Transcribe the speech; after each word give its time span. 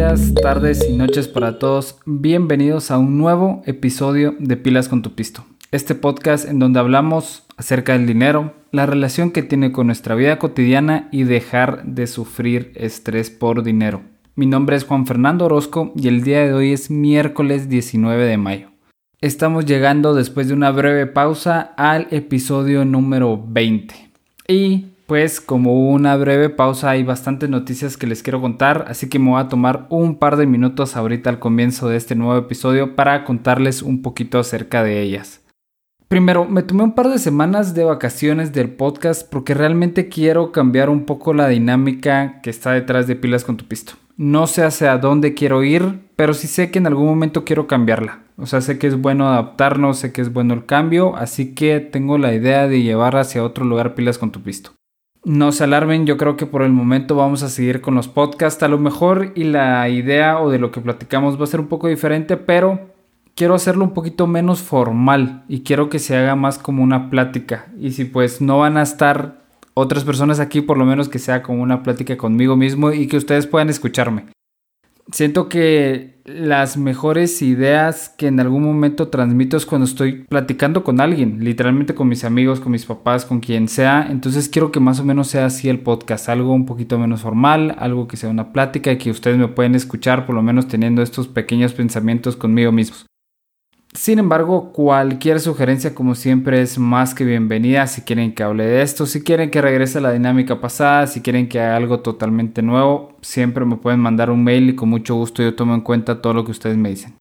días, 0.00 0.32
tardes 0.32 0.88
y 0.88 0.96
noches 0.96 1.28
para 1.28 1.58
todos. 1.58 1.98
Bienvenidos 2.06 2.90
a 2.90 2.96
un 2.96 3.18
nuevo 3.18 3.62
episodio 3.66 4.34
de 4.38 4.56
Pilas 4.56 4.88
con 4.88 5.02
tu 5.02 5.14
Pisto. 5.14 5.44
Este 5.72 5.94
podcast 5.94 6.48
en 6.48 6.58
donde 6.58 6.80
hablamos 6.80 7.44
acerca 7.58 7.92
del 7.92 8.06
dinero, 8.06 8.54
la 8.72 8.86
relación 8.86 9.30
que 9.30 9.42
tiene 9.42 9.72
con 9.72 9.88
nuestra 9.88 10.14
vida 10.14 10.38
cotidiana 10.38 11.10
y 11.12 11.24
dejar 11.24 11.84
de 11.84 12.06
sufrir 12.06 12.72
estrés 12.76 13.28
por 13.28 13.62
dinero. 13.62 14.00
Mi 14.36 14.46
nombre 14.46 14.76
es 14.76 14.84
Juan 14.84 15.06
Fernando 15.06 15.44
Orozco 15.44 15.92
y 15.94 16.08
el 16.08 16.22
día 16.22 16.46
de 16.46 16.54
hoy 16.54 16.72
es 16.72 16.90
miércoles 16.90 17.68
19 17.68 18.24
de 18.24 18.38
mayo. 18.38 18.70
Estamos 19.20 19.66
llegando 19.66 20.14
después 20.14 20.48
de 20.48 20.54
una 20.54 20.70
breve 20.70 21.08
pausa 21.08 21.74
al 21.76 22.08
episodio 22.10 22.86
número 22.86 23.44
20. 23.46 23.94
Y 24.48 24.86
pues 25.10 25.40
como 25.40 25.90
una 25.90 26.16
breve 26.16 26.50
pausa 26.50 26.90
hay 26.90 27.02
bastantes 27.02 27.50
noticias 27.50 27.96
que 27.96 28.06
les 28.06 28.22
quiero 28.22 28.40
contar, 28.40 28.84
así 28.86 29.08
que 29.08 29.18
me 29.18 29.30
voy 29.30 29.40
a 29.40 29.48
tomar 29.48 29.88
un 29.90 30.20
par 30.20 30.36
de 30.36 30.46
minutos 30.46 30.94
ahorita 30.94 31.28
al 31.28 31.40
comienzo 31.40 31.88
de 31.88 31.96
este 31.96 32.14
nuevo 32.14 32.36
episodio 32.36 32.94
para 32.94 33.24
contarles 33.24 33.82
un 33.82 34.02
poquito 34.02 34.38
acerca 34.38 34.84
de 34.84 35.02
ellas. 35.02 35.40
Primero, 36.06 36.44
me 36.44 36.62
tomé 36.62 36.84
un 36.84 36.94
par 36.94 37.08
de 37.08 37.18
semanas 37.18 37.74
de 37.74 37.82
vacaciones 37.82 38.52
del 38.52 38.70
podcast 38.70 39.28
porque 39.28 39.52
realmente 39.52 40.08
quiero 40.08 40.52
cambiar 40.52 40.88
un 40.88 41.06
poco 41.06 41.34
la 41.34 41.48
dinámica 41.48 42.40
que 42.40 42.50
está 42.50 42.70
detrás 42.70 43.08
de 43.08 43.16
Pilas 43.16 43.42
con 43.42 43.56
tu 43.56 43.64
Pisto. 43.64 43.94
No 44.16 44.46
sé 44.46 44.62
hacia 44.62 44.96
dónde 44.96 45.34
quiero 45.34 45.64
ir, 45.64 46.02
pero 46.14 46.34
sí 46.34 46.46
sé 46.46 46.70
que 46.70 46.78
en 46.78 46.86
algún 46.86 47.06
momento 47.06 47.44
quiero 47.44 47.66
cambiarla. 47.66 48.20
O 48.36 48.46
sea, 48.46 48.60
sé 48.60 48.78
que 48.78 48.86
es 48.86 48.96
bueno 48.96 49.28
adaptarnos, 49.28 49.98
sé 49.98 50.12
que 50.12 50.20
es 50.20 50.32
bueno 50.32 50.54
el 50.54 50.66
cambio, 50.66 51.16
así 51.16 51.52
que 51.56 51.80
tengo 51.80 52.16
la 52.16 52.32
idea 52.32 52.68
de 52.68 52.80
llevar 52.80 53.16
hacia 53.16 53.42
otro 53.42 53.64
lugar 53.64 53.96
Pilas 53.96 54.16
con 54.16 54.30
tu 54.30 54.40
Pisto. 54.40 54.70
No 55.24 55.52
se 55.52 55.64
alarmen, 55.64 56.06
yo 56.06 56.16
creo 56.16 56.36
que 56.36 56.46
por 56.46 56.62
el 56.62 56.72
momento 56.72 57.14
vamos 57.14 57.42
a 57.42 57.50
seguir 57.50 57.82
con 57.82 57.94
los 57.94 58.08
podcasts 58.08 58.62
a 58.62 58.68
lo 58.68 58.78
mejor 58.78 59.32
y 59.34 59.44
la 59.44 59.86
idea 59.90 60.40
o 60.40 60.50
de 60.50 60.58
lo 60.58 60.70
que 60.70 60.80
platicamos 60.80 61.38
va 61.38 61.44
a 61.44 61.48
ser 61.48 61.60
un 61.60 61.68
poco 61.68 61.88
diferente, 61.88 62.38
pero 62.38 62.88
quiero 63.34 63.54
hacerlo 63.54 63.84
un 63.84 63.92
poquito 63.92 64.26
menos 64.26 64.62
formal 64.62 65.44
y 65.46 65.60
quiero 65.60 65.90
que 65.90 65.98
se 65.98 66.16
haga 66.16 66.36
más 66.36 66.58
como 66.58 66.82
una 66.82 67.10
plática. 67.10 67.66
Y 67.78 67.92
si 67.92 68.06
pues 68.06 68.40
no 68.40 68.60
van 68.60 68.78
a 68.78 68.82
estar 68.82 69.42
otras 69.74 70.04
personas 70.04 70.40
aquí, 70.40 70.62
por 70.62 70.78
lo 70.78 70.86
menos 70.86 71.10
que 71.10 71.18
sea 71.18 71.42
como 71.42 71.62
una 71.62 71.82
plática 71.82 72.16
conmigo 72.16 72.56
mismo 72.56 72.90
y 72.90 73.06
que 73.06 73.18
ustedes 73.18 73.46
puedan 73.46 73.68
escucharme 73.68 74.24
siento 75.12 75.48
que 75.48 76.20
las 76.24 76.76
mejores 76.76 77.42
ideas 77.42 78.08
que 78.16 78.26
en 78.28 78.40
algún 78.40 78.62
momento 78.62 79.08
transmito 79.08 79.56
es 79.56 79.66
cuando 79.66 79.86
estoy 79.86 80.24
platicando 80.28 80.84
con 80.84 81.00
alguien, 81.00 81.42
literalmente 81.42 81.94
con 81.94 82.08
mis 82.08 82.24
amigos, 82.24 82.60
con 82.60 82.72
mis 82.72 82.86
papás, 82.86 83.24
con 83.24 83.40
quien 83.40 83.68
sea. 83.68 84.06
Entonces 84.10 84.48
quiero 84.48 84.70
que 84.70 84.80
más 84.80 85.00
o 85.00 85.04
menos 85.04 85.28
sea 85.28 85.46
así 85.46 85.68
el 85.68 85.80
podcast, 85.80 86.28
algo 86.28 86.52
un 86.52 86.66
poquito 86.66 86.98
menos 86.98 87.22
formal, 87.22 87.74
algo 87.78 88.06
que 88.06 88.16
sea 88.16 88.30
una 88.30 88.52
plática 88.52 88.92
y 88.92 88.98
que 88.98 89.10
ustedes 89.10 89.38
me 89.38 89.48
pueden 89.48 89.74
escuchar 89.74 90.26
por 90.26 90.34
lo 90.34 90.42
menos 90.42 90.68
teniendo 90.68 91.02
estos 91.02 91.28
pequeños 91.28 91.72
pensamientos 91.72 92.36
conmigo 92.36 92.72
mismos. 92.72 93.09
Sin 93.92 94.20
embargo, 94.20 94.72
cualquier 94.72 95.40
sugerencia 95.40 95.94
como 95.94 96.14
siempre 96.14 96.62
es 96.62 96.78
más 96.78 97.12
que 97.12 97.24
bienvenida 97.24 97.88
si 97.88 98.02
quieren 98.02 98.32
que 98.32 98.44
hable 98.44 98.64
de 98.64 98.82
esto, 98.82 99.04
si 99.04 99.22
quieren 99.22 99.50
que 99.50 99.60
regrese 99.60 99.98
a 99.98 100.00
la 100.00 100.12
dinámica 100.12 100.60
pasada, 100.60 101.08
si 101.08 101.20
quieren 101.20 101.48
que 101.48 101.60
haga 101.60 101.76
algo 101.76 102.00
totalmente 102.00 102.62
nuevo, 102.62 103.16
siempre 103.20 103.64
me 103.64 103.76
pueden 103.76 103.98
mandar 103.98 104.30
un 104.30 104.44
mail 104.44 104.70
y 104.70 104.76
con 104.76 104.88
mucho 104.88 105.16
gusto 105.16 105.42
yo 105.42 105.56
tomo 105.56 105.74
en 105.74 105.80
cuenta 105.80 106.22
todo 106.22 106.34
lo 106.34 106.44
que 106.44 106.52
ustedes 106.52 106.76
me 106.76 106.90
dicen. 106.90 107.14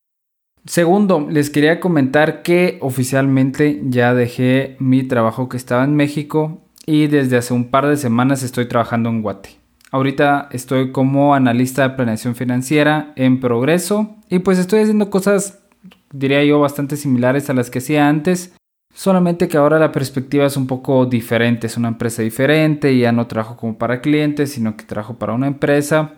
Segundo, 0.66 1.26
les 1.28 1.50
quería 1.50 1.80
comentar 1.80 2.44
que 2.44 2.78
oficialmente 2.82 3.82
ya 3.86 4.14
dejé 4.14 4.76
mi 4.80 5.04
trabajo 5.04 5.50
que 5.50 5.58
estaba 5.58 5.84
en 5.84 5.96
México 5.96 6.62
y 6.86 7.08
desde 7.08 7.38
hace 7.38 7.54
un 7.54 7.72
par 7.72 7.88
de 7.88 7.98
semanas 7.98 8.44
estoy 8.44 8.68
trabajando 8.68 9.10
en 9.10 9.24
Guate. 9.24 9.58
Ahorita 9.92 10.50
estoy 10.52 10.92
como 10.92 11.34
analista 11.34 11.82
de 11.82 11.96
planeación 11.96 12.36
financiera 12.36 13.12
en 13.16 13.40
progreso 13.40 14.18
y 14.30 14.40
pues 14.40 14.60
estoy 14.60 14.82
haciendo 14.82 15.10
cosas 15.10 15.59
diría 16.12 16.44
yo, 16.44 16.60
bastante 16.60 16.98
similares 16.98 17.50
a 17.50 17.54
las 17.54 17.70
que 17.70 17.80
hacía 17.80 18.08
antes. 18.08 18.56
Solamente 18.94 19.48
que 19.48 19.58
ahora 19.58 19.80
la 19.80 19.92
perspectiva 19.92 20.46
es 20.46 20.58
un 20.58 20.68
poco 20.68 21.06
diferente, 21.06 21.68
es 21.68 21.78
una 21.78 21.90
empresa 21.90 22.24
diferente 22.24 22.98
ya 22.98 23.12
no 23.12 23.28
trabajo 23.28 23.56
como 23.56 23.78
para 23.78 24.02
clientes, 24.02 24.52
sino 24.52 24.76
que 24.76 24.84
trabajo 24.84 25.16
para 25.16 25.34
una 25.34 25.48
empresa. 25.48 26.14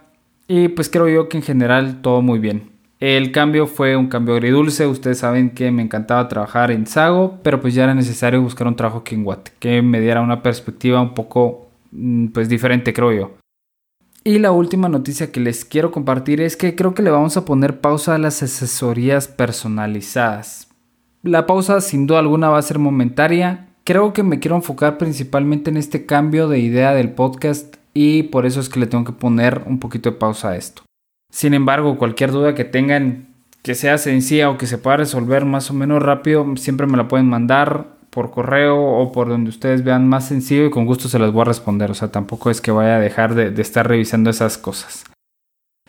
Y 0.47 0.69
pues 0.69 0.89
creo 0.89 1.07
yo 1.07 1.29
que 1.29 1.37
en 1.37 1.43
general 1.43 2.01
todo 2.01 2.21
muy 2.21 2.39
bien. 2.39 2.71
El 2.99 3.31
cambio 3.31 3.65
fue 3.65 3.95
un 3.95 4.07
cambio 4.07 4.35
agridulce, 4.35 4.85
ustedes 4.85 5.17
saben 5.17 5.49
que 5.51 5.71
me 5.71 5.81
encantaba 5.81 6.27
trabajar 6.27 6.69
en 6.71 6.85
Sago, 6.85 7.39
pero 7.41 7.59
pues 7.59 7.73
ya 7.73 7.83
era 7.85 7.95
necesario 7.95 8.41
buscar 8.41 8.67
un 8.67 8.75
trabajo 8.75 8.99
aquí 8.99 9.17
que 9.59 9.81
me 9.81 9.99
diera 9.99 10.21
una 10.21 10.43
perspectiva 10.43 11.01
un 11.01 11.15
poco 11.15 11.69
mm, 11.91 12.27
pues 12.27 12.47
diferente 12.47 12.93
creo 12.93 13.11
yo. 13.11 13.40
Y 14.23 14.37
la 14.37 14.51
última 14.51 14.87
noticia 14.87 15.31
que 15.31 15.39
les 15.39 15.65
quiero 15.65 15.91
compartir 15.91 16.41
es 16.41 16.55
que 16.55 16.75
creo 16.75 16.93
que 16.93 17.01
le 17.01 17.09
vamos 17.09 17.37
a 17.37 17.45
poner 17.45 17.79
pausa 17.79 18.13
a 18.13 18.19
las 18.19 18.43
asesorías 18.43 19.27
personalizadas. 19.27 20.67
La 21.23 21.47
pausa 21.47 21.81
sin 21.81 22.05
duda 22.05 22.19
alguna 22.19 22.49
va 22.49 22.59
a 22.59 22.63
ser 22.63 22.77
momentaria. 22.77 23.67
Creo 23.83 24.13
que 24.13 24.21
me 24.21 24.39
quiero 24.39 24.55
enfocar 24.55 24.99
principalmente 24.99 25.71
en 25.71 25.77
este 25.77 26.05
cambio 26.05 26.47
de 26.47 26.59
idea 26.59 26.93
del 26.93 27.11
podcast 27.11 27.77
y 27.95 28.23
por 28.23 28.45
eso 28.45 28.59
es 28.59 28.69
que 28.69 28.79
le 28.79 28.85
tengo 28.85 29.05
que 29.05 29.11
poner 29.11 29.63
un 29.65 29.79
poquito 29.79 30.11
de 30.11 30.17
pausa 30.17 30.49
a 30.49 30.55
esto. 30.55 30.83
Sin 31.31 31.55
embargo, 31.55 31.97
cualquier 31.97 32.31
duda 32.31 32.53
que 32.53 32.63
tengan 32.63 33.27
que 33.63 33.73
sea 33.73 33.97
sencilla 33.97 34.51
o 34.51 34.57
que 34.57 34.67
se 34.67 34.77
pueda 34.77 34.97
resolver 34.97 35.45
más 35.45 35.71
o 35.71 35.73
menos 35.73 36.01
rápido, 36.01 36.45
siempre 36.57 36.85
me 36.85 36.97
la 36.97 37.07
pueden 37.07 37.27
mandar 37.27 38.00
por 38.11 38.29
correo 38.29 38.77
o 38.77 39.11
por 39.11 39.29
donde 39.29 39.49
ustedes 39.49 39.83
vean 39.83 40.07
más 40.07 40.27
sencillo 40.27 40.65
y 40.65 40.69
con 40.69 40.85
gusto 40.85 41.07
se 41.07 41.17
las 41.17 41.31
voy 41.31 41.41
a 41.41 41.45
responder. 41.45 41.89
O 41.89 41.95
sea, 41.95 42.11
tampoco 42.11 42.51
es 42.51 42.61
que 42.61 42.71
vaya 42.71 42.97
a 42.97 42.99
dejar 42.99 43.33
de, 43.33 43.59
estar 43.59 43.87
revisando 43.87 44.29
esas 44.29 44.59
cosas. 44.59 45.05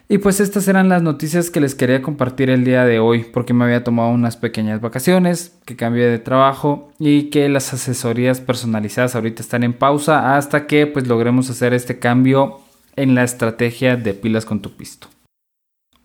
Y 0.08 0.18
pues 0.18 0.40
estas 0.40 0.68
eran 0.68 0.88
las 0.88 1.02
noticias 1.02 1.50
que 1.50 1.60
les 1.60 1.74
quería 1.74 2.02
compartir 2.02 2.50
el 2.50 2.64
día 2.64 2.84
de 2.84 2.98
hoy, 2.98 3.24
porque 3.24 3.54
me 3.54 3.64
había 3.64 3.82
tomado 3.82 4.10
unas 4.10 4.36
pequeñas 4.36 4.80
vacaciones, 4.80 5.58
que 5.64 5.74
cambié 5.74 6.06
de 6.06 6.18
trabajo 6.18 6.90
y 6.98 7.30
que 7.30 7.48
las 7.48 7.72
asesorías 7.72 8.40
personalizadas 8.40 9.14
ahorita 9.14 9.42
están 9.42 9.62
en 9.62 9.72
pausa 9.72 10.36
hasta 10.36 10.66
que 10.66 10.86
pues 10.86 11.06
logremos 11.06 11.48
hacer 11.50 11.72
este 11.72 11.98
cambio 11.98 12.60
en 12.94 13.14
la 13.14 13.24
estrategia 13.24 13.96
de 13.96 14.12
pilas 14.14 14.44
con 14.44 14.60
tu 14.60 14.76
pisto. 14.76 15.08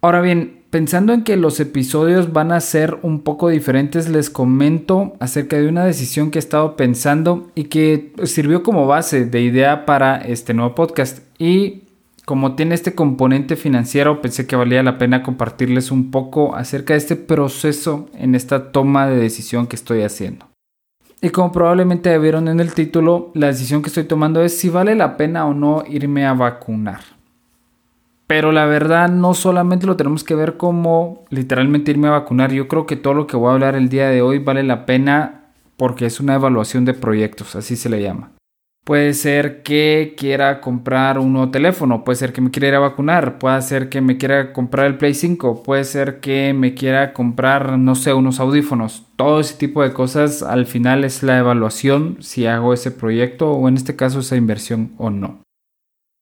Ahora 0.07 0.21
bien, 0.21 0.63
pensando 0.69 1.11
en 1.11 1.25
que 1.25 1.35
los 1.35 1.59
episodios 1.59 2.31
van 2.31 2.53
a 2.53 2.61
ser 2.61 2.97
un 3.01 3.23
poco 3.23 3.49
diferentes, 3.49 4.07
les 4.07 4.29
comento 4.29 5.17
acerca 5.19 5.57
de 5.57 5.67
una 5.67 5.83
decisión 5.83 6.31
que 6.31 6.37
he 6.37 6.39
estado 6.39 6.77
pensando 6.77 7.51
y 7.55 7.65
que 7.65 8.13
sirvió 8.23 8.63
como 8.63 8.87
base 8.87 9.25
de 9.25 9.41
idea 9.41 9.85
para 9.85 10.15
este 10.15 10.53
nuevo 10.53 10.75
podcast. 10.75 11.19
Y 11.37 11.83
como 12.23 12.55
tiene 12.55 12.73
este 12.73 12.95
componente 12.95 13.57
financiero, 13.57 14.21
pensé 14.21 14.47
que 14.47 14.55
valía 14.55 14.81
la 14.81 14.97
pena 14.97 15.23
compartirles 15.23 15.91
un 15.91 16.09
poco 16.09 16.55
acerca 16.55 16.93
de 16.93 16.99
este 16.99 17.17
proceso 17.17 18.07
en 18.13 18.33
esta 18.33 18.71
toma 18.71 19.07
de 19.07 19.17
decisión 19.17 19.67
que 19.67 19.75
estoy 19.75 20.03
haciendo. 20.03 20.45
Y 21.21 21.31
como 21.31 21.51
probablemente 21.51 22.17
vieron 22.17 22.47
en 22.47 22.61
el 22.61 22.73
título, 22.73 23.31
la 23.33 23.47
decisión 23.47 23.81
que 23.81 23.89
estoy 23.89 24.05
tomando 24.05 24.41
es 24.41 24.57
si 24.57 24.69
vale 24.69 24.95
la 24.95 25.17
pena 25.17 25.45
o 25.47 25.53
no 25.53 25.83
irme 25.85 26.25
a 26.25 26.31
vacunar. 26.33 27.16
Pero 28.27 28.51
la 28.51 28.65
verdad 28.65 29.09
no 29.09 29.33
solamente 29.33 29.87
lo 29.87 29.95
tenemos 29.95 30.25
que 30.25 30.35
ver 30.35 30.57
como 30.57 31.25
literalmente 31.29 31.91
irme 31.91 32.09
a 32.09 32.11
vacunar. 32.11 32.51
Yo 32.51 32.67
creo 32.67 32.85
que 32.85 32.97
todo 32.97 33.13
lo 33.13 33.25
que 33.25 33.37
voy 33.37 33.49
a 33.49 33.53
hablar 33.53 33.75
el 33.75 33.87
día 33.87 34.09
de 34.09 34.21
hoy 34.21 34.39
vale 34.39 34.63
la 34.63 34.85
pena 34.85 35.45
porque 35.77 36.05
es 36.05 36.19
una 36.19 36.35
evaluación 36.35 36.85
de 36.85 36.93
proyectos, 36.93 37.55
así 37.55 37.75
se 37.75 37.89
le 37.89 38.01
llama. 38.01 38.31
Puede 38.83 39.13
ser 39.13 39.63
que 39.63 40.15
quiera 40.17 40.61
comprar 40.61 41.19
un 41.19 41.33
nuevo 41.33 41.51
teléfono, 41.51 42.05
puede 42.05 42.15
ser 42.15 42.31
que 42.31 42.39
me 42.39 42.51
quiera 42.51 42.69
ir 42.69 42.75
a 42.75 42.79
vacunar, 42.79 43.37
puede 43.37 43.61
ser 43.61 43.89
que 43.89 43.99
me 43.99 44.17
quiera 44.17 44.53
comprar 44.53 44.85
el 44.85 44.97
Play 44.97 45.13
5, 45.13 45.61
puede 45.61 45.83
ser 45.83 46.21
que 46.21 46.53
me 46.53 46.73
quiera 46.73 47.11
comprar, 47.11 47.77
no 47.77 47.95
sé, 47.95 48.13
unos 48.13 48.39
audífonos. 48.39 49.05
Todo 49.17 49.41
ese 49.41 49.55
tipo 49.55 49.83
de 49.83 49.91
cosas 49.91 50.41
al 50.41 50.65
final 50.65 51.03
es 51.03 51.21
la 51.21 51.37
evaluación 51.37 52.17
si 52.21 52.45
hago 52.45 52.73
ese 52.73 52.91
proyecto 52.91 53.51
o 53.51 53.67
en 53.67 53.75
este 53.75 53.97
caso 53.97 54.21
esa 54.21 54.37
inversión 54.37 54.93
o 54.97 55.09
no. 55.09 55.41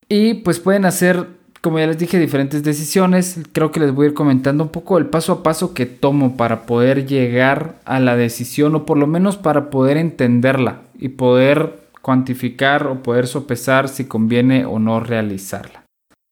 Y 0.10 0.36
pues 0.36 0.60
pueden 0.60 0.86
hacer 0.86 1.28
como 1.66 1.80
ya 1.80 1.88
les 1.88 1.98
dije, 1.98 2.20
diferentes 2.20 2.62
decisiones. 2.62 3.40
Creo 3.52 3.72
que 3.72 3.80
les 3.80 3.92
voy 3.92 4.06
a 4.06 4.10
ir 4.10 4.14
comentando 4.14 4.64
un 4.64 4.70
poco 4.70 5.00
el 5.00 5.08
paso 5.08 5.34
a 5.34 5.42
paso 5.42 5.74
que 5.74 5.88
tomo 5.88 6.38
para 6.38 6.68
poder 6.68 7.08
llegar 7.08 7.78
a 7.86 8.00
la 8.00 8.16
decisión 8.16 8.76
o 8.76 8.86
por 8.86 9.00
lo 9.00 9.08
menos 9.08 9.36
para 9.36 9.72
poder 9.72 9.98
entenderla 9.98 10.82
y 10.94 11.10
poder 11.10 11.80
cuantificar 12.04 12.86
o 12.86 13.02
poder 13.02 13.26
sopesar 13.26 13.90
si 13.90 14.06
conviene 14.06 14.64
o 14.64 14.78
no 14.78 15.00
realizarla. 15.00 15.86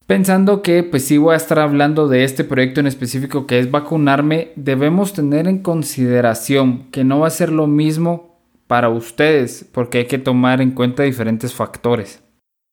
Pensando 0.06 0.62
que 0.62 0.84
pues 0.84 1.04
si 1.06 1.18
voy 1.18 1.34
a 1.34 1.38
estar 1.38 1.58
hablando 1.58 2.08
de 2.08 2.26
este 2.26 2.44
proyecto 2.44 2.80
en 2.80 2.86
específico 2.86 3.48
que 3.48 3.58
es 3.58 3.72
vacunarme, 3.72 4.50
debemos 4.56 5.14
tener 5.14 5.48
en 5.48 5.64
consideración 5.64 6.84
que 6.92 7.04
no 7.04 7.22
va 7.22 7.28
a 7.28 7.32
ser 7.32 7.52
lo 7.52 7.66
mismo 7.66 8.38
para 8.68 8.90
ustedes 8.90 9.68
porque 9.72 9.98
hay 9.98 10.06
que 10.06 10.20
tomar 10.20 10.62
en 10.62 10.70
cuenta 10.70 11.02
diferentes 11.02 11.56
factores. 11.56 12.22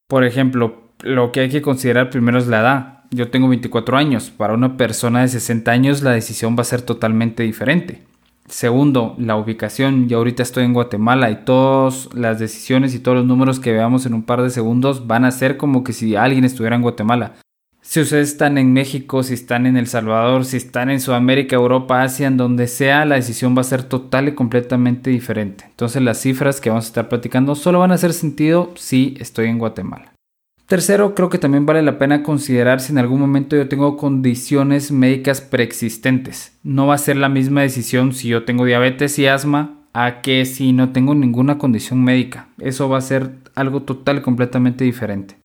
Por 0.08 0.24
ejemplo, 0.24 0.89
lo 1.02 1.32
que 1.32 1.40
hay 1.40 1.48
que 1.48 1.62
considerar 1.62 2.10
primero 2.10 2.38
es 2.38 2.46
la 2.46 2.60
edad. 2.60 2.98
Yo 3.10 3.30
tengo 3.30 3.48
24 3.48 3.96
años. 3.96 4.30
Para 4.30 4.54
una 4.54 4.76
persona 4.76 5.22
de 5.22 5.28
60 5.28 5.70
años 5.70 6.02
la 6.02 6.12
decisión 6.12 6.56
va 6.56 6.62
a 6.62 6.64
ser 6.64 6.82
totalmente 6.82 7.42
diferente. 7.42 8.02
Segundo, 8.46 9.14
la 9.18 9.36
ubicación. 9.36 10.08
Yo 10.08 10.18
ahorita 10.18 10.42
estoy 10.42 10.64
en 10.64 10.72
Guatemala 10.72 11.30
y 11.30 11.44
todas 11.44 12.08
las 12.14 12.38
decisiones 12.38 12.94
y 12.94 12.98
todos 12.98 13.18
los 13.18 13.26
números 13.26 13.60
que 13.60 13.72
veamos 13.72 14.06
en 14.06 14.14
un 14.14 14.24
par 14.24 14.42
de 14.42 14.50
segundos 14.50 15.06
van 15.06 15.24
a 15.24 15.30
ser 15.30 15.56
como 15.56 15.84
que 15.84 15.92
si 15.92 16.16
alguien 16.16 16.44
estuviera 16.44 16.76
en 16.76 16.82
Guatemala. 16.82 17.34
Si 17.82 18.00
ustedes 18.00 18.28
están 18.28 18.58
en 18.58 18.72
México, 18.72 19.22
si 19.22 19.34
están 19.34 19.66
en 19.66 19.76
El 19.76 19.86
Salvador, 19.86 20.44
si 20.44 20.58
están 20.58 20.90
en 20.90 21.00
Sudamérica, 21.00 21.56
Europa, 21.56 22.02
Asia, 22.02 22.26
en 22.26 22.36
donde 22.36 22.66
sea, 22.66 23.04
la 23.04 23.14
decisión 23.14 23.56
va 23.56 23.62
a 23.62 23.64
ser 23.64 23.84
total 23.84 24.28
y 24.28 24.34
completamente 24.34 25.10
diferente. 25.10 25.64
Entonces 25.70 26.02
las 26.02 26.20
cifras 26.20 26.60
que 26.60 26.70
vamos 26.70 26.84
a 26.84 26.88
estar 26.88 27.08
platicando 27.08 27.54
solo 27.54 27.78
van 27.78 27.92
a 27.92 27.94
hacer 27.94 28.12
sentido 28.12 28.72
si 28.76 29.16
estoy 29.18 29.46
en 29.46 29.58
Guatemala. 29.58 30.09
Tercero, 30.70 31.16
creo 31.16 31.30
que 31.30 31.38
también 31.38 31.66
vale 31.66 31.82
la 31.82 31.98
pena 31.98 32.22
considerar 32.22 32.80
si 32.80 32.92
en 32.92 32.98
algún 32.98 33.18
momento 33.18 33.56
yo 33.56 33.66
tengo 33.66 33.96
condiciones 33.96 34.92
médicas 34.92 35.40
preexistentes. 35.40 36.56
No 36.62 36.86
va 36.86 36.94
a 36.94 36.98
ser 36.98 37.16
la 37.16 37.28
misma 37.28 37.62
decisión 37.62 38.12
si 38.12 38.28
yo 38.28 38.44
tengo 38.44 38.64
diabetes 38.64 39.18
y 39.18 39.26
asma 39.26 39.80
a 39.94 40.20
que 40.20 40.44
si 40.44 40.72
no 40.72 40.92
tengo 40.92 41.16
ninguna 41.16 41.58
condición 41.58 42.04
médica. 42.04 42.46
Eso 42.60 42.88
va 42.88 42.98
a 42.98 43.00
ser 43.00 43.32
algo 43.56 43.82
total 43.82 44.18
y 44.18 44.20
completamente 44.20 44.84
diferente. 44.84 45.38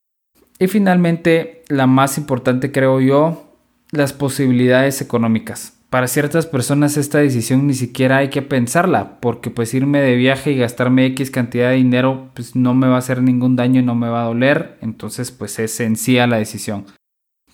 Y 0.60 0.68
finalmente, 0.68 1.64
la 1.66 1.88
más 1.88 2.18
importante 2.18 2.70
creo 2.70 3.00
yo, 3.00 3.52
las 3.90 4.12
posibilidades 4.12 5.00
económicas. 5.00 5.75
Para 5.90 6.08
ciertas 6.08 6.46
personas 6.46 6.96
esta 6.96 7.18
decisión 7.18 7.66
ni 7.68 7.74
siquiera 7.74 8.16
hay 8.18 8.28
que 8.28 8.42
pensarla, 8.42 9.20
porque 9.20 9.50
pues 9.50 9.72
irme 9.72 10.00
de 10.00 10.16
viaje 10.16 10.50
y 10.50 10.58
gastarme 10.58 11.06
X 11.06 11.30
cantidad 11.30 11.70
de 11.70 11.76
dinero 11.76 12.30
pues 12.34 12.56
no 12.56 12.74
me 12.74 12.88
va 12.88 12.96
a 12.96 12.98
hacer 12.98 13.22
ningún 13.22 13.54
daño 13.54 13.80
y 13.80 13.84
no 13.84 13.94
me 13.94 14.08
va 14.08 14.22
a 14.22 14.26
doler, 14.26 14.78
entonces 14.80 15.30
pues 15.30 15.58
es 15.60 15.72
sencilla 15.72 16.26
la 16.26 16.38
decisión. 16.38 16.86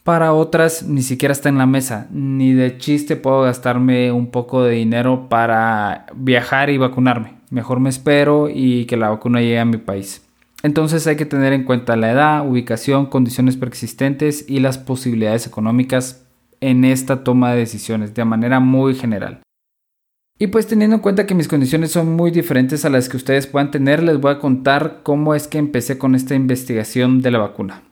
Para 0.02 0.32
otras 0.32 0.82
ni 0.82 1.02
siquiera 1.02 1.32
está 1.32 1.50
en 1.50 1.58
la 1.58 1.67
mesa, 1.67 2.08
ni 2.11 2.55
de 2.55 2.79
chiste 2.79 3.17
puedo 3.17 3.43
gastarme 3.43 4.11
un 4.11 4.31
poco 4.31 4.64
de 4.64 4.76
dinero 4.76 5.28
para 5.28 6.06
viajar 6.17 6.70
y 6.70 6.78
vacunarme. 6.78 7.35
Mejor 7.50 7.81
me 7.81 7.90
espero 7.90 8.49
y 8.49 8.87
que 8.87 8.96
la 8.96 9.11
vacuna 9.11 9.43
llegue 9.43 9.61
a 9.61 9.67
mi 9.67 9.76
país. 9.76 10.26
Entonces 10.62 11.06
hay 11.06 11.17
que 11.17 11.26
tener 11.26 11.52
en 11.52 11.64
cuenta 11.64 11.96
la 11.96 12.11
edad, 12.11 12.49
ubicación, 12.49 13.06
condiciones 13.06 13.56
preexistentes 13.56 14.44
y 14.49 14.61
las 14.61 14.78
posibilidades 14.78 15.46
económicas 15.46 16.21
en 16.62 16.87
esta 16.87 17.25
toma 17.25 17.53
de 17.53 17.59
decisiones 17.59 18.14
de 18.14 18.25
manera 18.25 18.61
muy 18.61 18.94
general. 18.94 19.43
Y 20.38 20.47
pues 20.47 20.67
teniendo 20.67 20.97
en 20.97 21.03
cuenta 21.03 21.26
que 21.26 21.35
mis 21.35 21.47
condiciones 21.47 21.93
son 21.93 22.17
muy 22.17 22.31
diferentes 22.31 22.85
a 22.85 22.91
las 22.91 23.09
que 23.09 23.17
ustedes 23.17 23.47
puedan 23.47 23.70
tener, 23.70 24.03
les 24.03 24.19
voy 24.19 24.32
a 24.32 24.38
contar 24.38 25.00
cómo 25.03 25.35
es 25.35 25.47
que 25.47 25.59
empecé 25.59 25.99
con 25.99 26.14
esta 26.14 26.35
investigación 26.35 27.20
de 27.20 27.31
la 27.31 27.38
vacuna. 27.38 27.82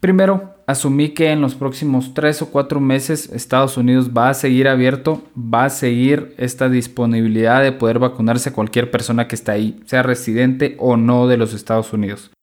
Primero, 0.00 0.54
asumí 0.66 1.10
que 1.10 1.30
en 1.30 1.40
los 1.40 1.54
próximos 1.54 2.12
3 2.14 2.42
o 2.42 2.50
4 2.50 2.80
meses 2.80 3.30
Estados 3.32 3.76
Unidos 3.76 4.10
va 4.16 4.28
a 4.28 4.34
seguir 4.34 4.68
abierto, 4.68 5.22
va 5.36 5.66
a 5.66 5.70
seguir 5.70 6.34
esta 6.36 6.68
disponibilidad 6.68 7.62
de 7.62 7.72
poder 7.72 7.98
vacunarse 7.98 8.50
a 8.50 8.52
cualquier 8.52 8.90
persona 8.90 9.28
que 9.28 9.34
está 9.34 9.52
ahí, 9.52 9.80
sea 9.86 10.02
residente 10.02 10.76
o 10.78 10.96
no 10.96 11.26
de 11.26 11.36
los 11.36 11.54
Estados 11.54 11.92
Unidos. 11.92 12.33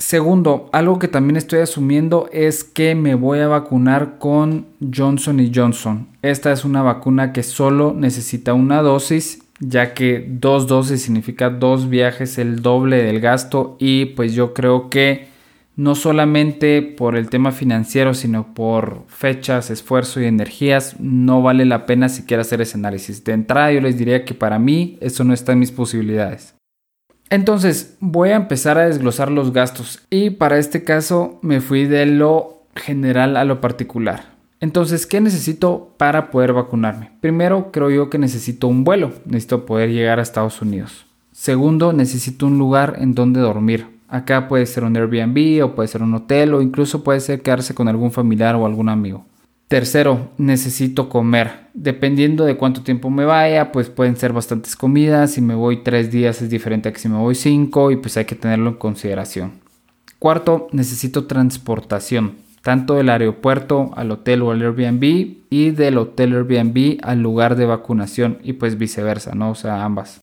Segundo, 0.00 0.70
algo 0.72 0.98
que 0.98 1.08
también 1.08 1.36
estoy 1.36 1.58
asumiendo 1.58 2.30
es 2.32 2.64
que 2.64 2.94
me 2.94 3.14
voy 3.14 3.40
a 3.40 3.48
vacunar 3.48 4.16
con 4.18 4.64
Johnson 4.80 5.52
Johnson. 5.54 6.08
Esta 6.22 6.52
es 6.52 6.64
una 6.64 6.80
vacuna 6.80 7.34
que 7.34 7.42
solo 7.42 7.92
necesita 7.94 8.54
una 8.54 8.80
dosis, 8.80 9.42
ya 9.58 9.92
que 9.92 10.26
dos 10.26 10.66
dosis 10.66 11.02
significa 11.02 11.50
dos 11.50 11.90
viajes, 11.90 12.38
el 12.38 12.62
doble 12.62 13.02
del 13.02 13.20
gasto 13.20 13.76
y 13.78 14.06
pues 14.06 14.32
yo 14.32 14.54
creo 14.54 14.88
que 14.88 15.28
no 15.76 15.94
solamente 15.94 16.80
por 16.80 17.14
el 17.14 17.28
tema 17.28 17.52
financiero, 17.52 18.14
sino 18.14 18.54
por 18.54 19.04
fechas, 19.06 19.70
esfuerzo 19.70 20.18
y 20.22 20.24
energías, 20.24 20.98
no 20.98 21.42
vale 21.42 21.66
la 21.66 21.84
pena 21.84 22.08
siquiera 22.08 22.40
hacer 22.40 22.62
ese 22.62 22.78
análisis. 22.78 23.22
De 23.22 23.32
entrada 23.32 23.70
yo 23.70 23.82
les 23.82 23.98
diría 23.98 24.24
que 24.24 24.32
para 24.32 24.58
mí 24.58 24.96
eso 25.02 25.24
no 25.24 25.34
está 25.34 25.52
en 25.52 25.58
mis 25.58 25.72
posibilidades. 25.72 26.54
Entonces 27.30 27.96
voy 28.00 28.30
a 28.30 28.36
empezar 28.36 28.76
a 28.76 28.86
desglosar 28.86 29.30
los 29.30 29.52
gastos 29.52 30.00
y 30.10 30.30
para 30.30 30.58
este 30.58 30.82
caso 30.82 31.38
me 31.42 31.60
fui 31.60 31.86
de 31.86 32.04
lo 32.04 32.64
general 32.74 33.36
a 33.36 33.44
lo 33.44 33.60
particular. 33.60 34.30
Entonces, 34.58 35.06
¿qué 35.06 35.20
necesito 35.20 35.94
para 35.96 36.30
poder 36.30 36.52
vacunarme? 36.52 37.12
Primero, 37.20 37.70
creo 37.72 37.88
yo 37.88 38.10
que 38.10 38.18
necesito 38.18 38.66
un 38.66 38.84
vuelo, 38.84 39.12
necesito 39.24 39.64
poder 39.64 39.90
llegar 39.90 40.18
a 40.18 40.22
Estados 40.22 40.60
Unidos. 40.60 41.06
Segundo, 41.32 41.92
necesito 41.92 42.46
un 42.46 42.58
lugar 42.58 42.96
en 42.98 43.14
donde 43.14 43.40
dormir. 43.40 43.86
Acá 44.08 44.48
puede 44.48 44.66
ser 44.66 44.82
un 44.82 44.96
Airbnb 44.96 45.64
o 45.64 45.74
puede 45.74 45.88
ser 45.88 46.02
un 46.02 46.12
hotel 46.14 46.52
o 46.52 46.60
incluso 46.60 47.04
puede 47.04 47.20
ser 47.20 47.42
quedarse 47.42 47.74
con 47.74 47.86
algún 47.86 48.10
familiar 48.10 48.56
o 48.56 48.66
algún 48.66 48.88
amigo. 48.88 49.24
Tercero, 49.70 50.32
necesito 50.36 51.08
comer. 51.08 51.68
Dependiendo 51.74 52.44
de 52.44 52.56
cuánto 52.56 52.82
tiempo 52.82 53.08
me 53.08 53.24
vaya, 53.24 53.70
pues 53.70 53.88
pueden 53.88 54.16
ser 54.16 54.32
bastantes 54.32 54.74
comidas. 54.74 55.30
Si 55.30 55.40
me 55.40 55.54
voy 55.54 55.84
tres 55.84 56.10
días 56.10 56.42
es 56.42 56.50
diferente 56.50 56.88
a 56.88 56.92
que 56.92 56.98
si 56.98 57.08
me 57.08 57.18
voy 57.18 57.36
cinco 57.36 57.92
y 57.92 57.96
pues 57.96 58.16
hay 58.16 58.24
que 58.24 58.34
tenerlo 58.34 58.70
en 58.70 58.74
consideración. 58.74 59.60
Cuarto, 60.18 60.66
necesito 60.72 61.28
transportación, 61.28 62.38
tanto 62.62 62.94
del 62.94 63.10
aeropuerto 63.10 63.92
al 63.94 64.10
hotel 64.10 64.42
o 64.42 64.50
al 64.50 64.60
Airbnb 64.60 65.44
y 65.50 65.70
del 65.70 65.98
hotel 65.98 66.34
Airbnb 66.34 66.98
al 67.04 67.22
lugar 67.22 67.54
de 67.54 67.66
vacunación 67.66 68.38
y 68.42 68.54
pues 68.54 68.76
viceversa, 68.76 69.36
¿no? 69.36 69.52
O 69.52 69.54
sea, 69.54 69.84
ambas. 69.84 70.20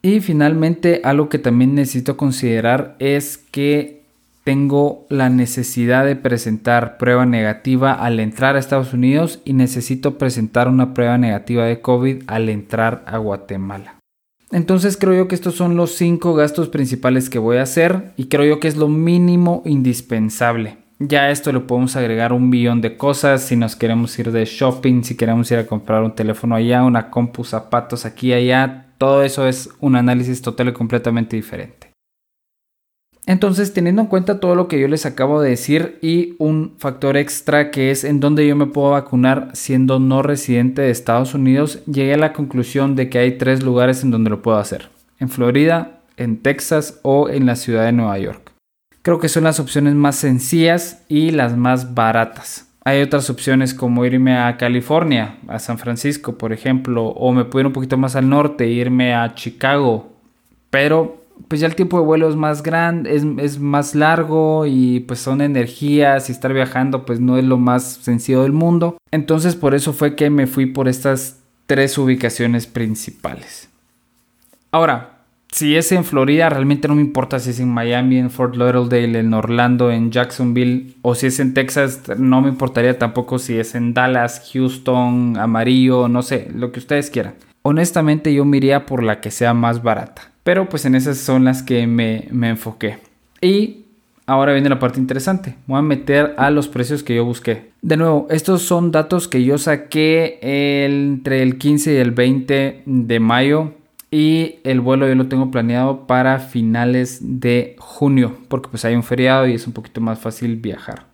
Y 0.00 0.20
finalmente, 0.20 1.02
algo 1.04 1.28
que 1.28 1.38
también 1.38 1.74
necesito 1.74 2.16
considerar 2.16 2.96
es 3.00 3.36
que 3.36 4.01
tengo 4.44 5.06
la 5.08 5.28
necesidad 5.28 6.04
de 6.04 6.16
presentar 6.16 6.98
prueba 6.98 7.26
negativa 7.26 7.92
al 7.92 8.18
entrar 8.20 8.56
a 8.56 8.58
Estados 8.58 8.92
Unidos 8.92 9.40
y 9.44 9.52
necesito 9.52 10.18
presentar 10.18 10.68
una 10.68 10.94
prueba 10.94 11.18
negativa 11.18 11.64
de 11.64 11.80
COVID 11.80 12.24
al 12.26 12.48
entrar 12.48 13.04
a 13.06 13.18
Guatemala. 13.18 13.96
Entonces 14.50 14.96
creo 14.98 15.14
yo 15.14 15.28
que 15.28 15.34
estos 15.34 15.54
son 15.54 15.76
los 15.76 15.92
cinco 15.92 16.34
gastos 16.34 16.68
principales 16.68 17.30
que 17.30 17.38
voy 17.38 17.56
a 17.56 17.62
hacer 17.62 18.12
y 18.16 18.26
creo 18.26 18.44
yo 18.44 18.60
que 18.60 18.68
es 18.68 18.76
lo 18.76 18.88
mínimo 18.88 19.62
indispensable. 19.64 20.76
Ya 20.98 21.30
esto 21.30 21.50
le 21.52 21.60
podemos 21.60 21.96
agregar 21.96 22.32
un 22.32 22.50
billón 22.50 22.80
de 22.80 22.96
cosas 22.96 23.42
si 23.42 23.56
nos 23.56 23.76
queremos 23.76 24.16
ir 24.18 24.30
de 24.30 24.44
shopping, 24.44 25.02
si 25.02 25.16
queremos 25.16 25.50
ir 25.50 25.58
a 25.58 25.66
comprar 25.66 26.02
un 26.02 26.14
teléfono 26.14 26.54
allá, 26.54 26.84
una 26.84 27.10
compu, 27.10 27.44
zapatos 27.44 28.04
aquí 28.04 28.32
allá, 28.32 28.86
todo 28.98 29.24
eso 29.24 29.48
es 29.48 29.70
un 29.80 29.96
análisis 29.96 30.42
total 30.42 30.68
y 30.68 30.72
completamente 30.72 31.34
diferente. 31.34 31.91
Entonces, 33.26 33.72
teniendo 33.72 34.02
en 34.02 34.08
cuenta 34.08 34.40
todo 34.40 34.56
lo 34.56 34.66
que 34.66 34.80
yo 34.80 34.88
les 34.88 35.06
acabo 35.06 35.40
de 35.40 35.50
decir 35.50 35.98
y 36.02 36.34
un 36.38 36.74
factor 36.78 37.16
extra 37.16 37.70
que 37.70 37.92
es 37.92 38.02
en 38.02 38.18
donde 38.18 38.46
yo 38.46 38.56
me 38.56 38.66
puedo 38.66 38.90
vacunar 38.90 39.50
siendo 39.52 40.00
no 40.00 40.22
residente 40.22 40.82
de 40.82 40.90
Estados 40.90 41.34
Unidos, 41.34 41.84
llegué 41.86 42.14
a 42.14 42.18
la 42.18 42.32
conclusión 42.32 42.96
de 42.96 43.08
que 43.08 43.18
hay 43.18 43.38
tres 43.38 43.62
lugares 43.62 44.02
en 44.02 44.10
donde 44.10 44.30
lo 44.30 44.42
puedo 44.42 44.58
hacer. 44.58 44.88
En 45.20 45.28
Florida, 45.28 46.00
en 46.16 46.38
Texas 46.38 46.98
o 47.02 47.28
en 47.28 47.46
la 47.46 47.54
ciudad 47.54 47.84
de 47.84 47.92
Nueva 47.92 48.18
York. 48.18 48.52
Creo 49.02 49.20
que 49.20 49.28
son 49.28 49.44
las 49.44 49.60
opciones 49.60 49.94
más 49.94 50.16
sencillas 50.16 51.04
y 51.08 51.30
las 51.30 51.56
más 51.56 51.94
baratas. 51.94 52.68
Hay 52.84 53.02
otras 53.02 53.30
opciones 53.30 53.74
como 53.74 54.04
irme 54.04 54.36
a 54.36 54.56
California, 54.56 55.36
a 55.46 55.60
San 55.60 55.78
Francisco, 55.78 56.36
por 56.36 56.52
ejemplo, 56.52 57.06
o 57.06 57.32
me 57.32 57.44
puedo 57.44 57.60
ir 57.60 57.66
un 57.68 57.72
poquito 57.72 57.96
más 57.96 58.16
al 58.16 58.28
norte, 58.28 58.66
irme 58.66 59.14
a 59.14 59.34
Chicago, 59.34 60.12
pero 60.70 61.21
pues 61.48 61.60
ya 61.60 61.66
el 61.66 61.74
tiempo 61.74 61.98
de 61.98 62.04
vuelo 62.04 62.28
es 62.28 62.36
más 62.36 62.62
grande, 62.62 63.14
es, 63.14 63.24
es, 63.38 63.58
más 63.58 63.94
largo 63.94 64.66
y 64.66 65.00
pues 65.00 65.20
son 65.20 65.40
energías 65.40 66.28
y 66.28 66.32
estar 66.32 66.52
viajando 66.52 67.04
pues 67.04 67.20
no 67.20 67.38
es 67.38 67.44
lo 67.44 67.58
más 67.58 67.84
sencillo 67.84 68.42
del 68.42 68.52
mundo. 68.52 68.96
Entonces 69.10 69.56
por 69.56 69.74
eso 69.74 69.92
fue 69.92 70.16
que 70.16 70.30
me 70.30 70.46
fui 70.46 70.66
por 70.66 70.88
estas 70.88 71.40
tres 71.66 71.96
ubicaciones 71.98 72.66
principales. 72.66 73.68
Ahora, 74.70 75.12
si 75.52 75.76
es 75.76 75.92
en 75.92 76.04
Florida, 76.04 76.48
realmente 76.48 76.88
no 76.88 76.94
me 76.94 77.02
importa 77.02 77.38
si 77.38 77.50
es 77.50 77.60
en 77.60 77.68
Miami, 77.68 78.16
en 78.16 78.30
Fort 78.30 78.56
Lauderdale, 78.56 79.18
en 79.18 79.34
Orlando, 79.34 79.90
en 79.90 80.10
Jacksonville 80.10 80.94
o 81.02 81.14
si 81.14 81.26
es 81.26 81.40
en 81.40 81.52
Texas, 81.52 82.00
no 82.16 82.40
me 82.40 82.48
importaría 82.48 82.98
tampoco 82.98 83.38
si 83.38 83.58
es 83.58 83.74
en 83.74 83.92
Dallas, 83.92 84.50
Houston, 84.50 85.36
Amarillo, 85.36 86.08
no 86.08 86.22
sé, 86.22 86.48
lo 86.54 86.72
que 86.72 86.80
ustedes 86.80 87.10
quieran. 87.10 87.34
Honestamente 87.60 88.32
yo 88.32 88.46
me 88.46 88.56
iría 88.56 88.86
por 88.86 89.02
la 89.02 89.20
que 89.20 89.30
sea 89.30 89.52
más 89.52 89.82
barata, 89.82 90.31
pero 90.42 90.68
pues 90.68 90.84
en 90.84 90.94
esas 90.94 91.18
son 91.18 91.44
las 91.44 91.62
que 91.62 91.86
me, 91.86 92.28
me 92.30 92.50
enfoqué. 92.50 92.98
Y 93.40 93.84
ahora 94.26 94.52
viene 94.52 94.68
la 94.68 94.78
parte 94.78 95.00
interesante, 95.00 95.56
voy 95.66 95.78
a 95.78 95.82
meter 95.82 96.34
a 96.38 96.50
los 96.50 96.68
precios 96.68 97.02
que 97.02 97.14
yo 97.14 97.24
busqué. 97.24 97.72
De 97.82 97.96
nuevo, 97.96 98.26
estos 98.30 98.62
son 98.62 98.92
datos 98.92 99.28
que 99.28 99.44
yo 99.44 99.58
saqué 99.58 100.38
entre 100.42 101.42
el 101.42 101.58
15 101.58 101.94
y 101.94 101.96
el 101.96 102.12
20 102.12 102.82
de 102.86 103.20
mayo 103.20 103.74
y 104.10 104.56
el 104.64 104.80
vuelo 104.80 105.08
yo 105.08 105.14
lo 105.14 105.26
tengo 105.26 105.50
planeado 105.50 106.06
para 106.06 106.38
finales 106.38 107.40
de 107.40 107.76
junio 107.78 108.36
porque 108.48 108.68
pues 108.68 108.84
hay 108.84 108.94
un 108.94 109.02
feriado 109.02 109.48
y 109.48 109.54
es 109.54 109.66
un 109.66 109.72
poquito 109.72 110.00
más 110.00 110.18
fácil 110.18 110.56
viajar. 110.56 111.11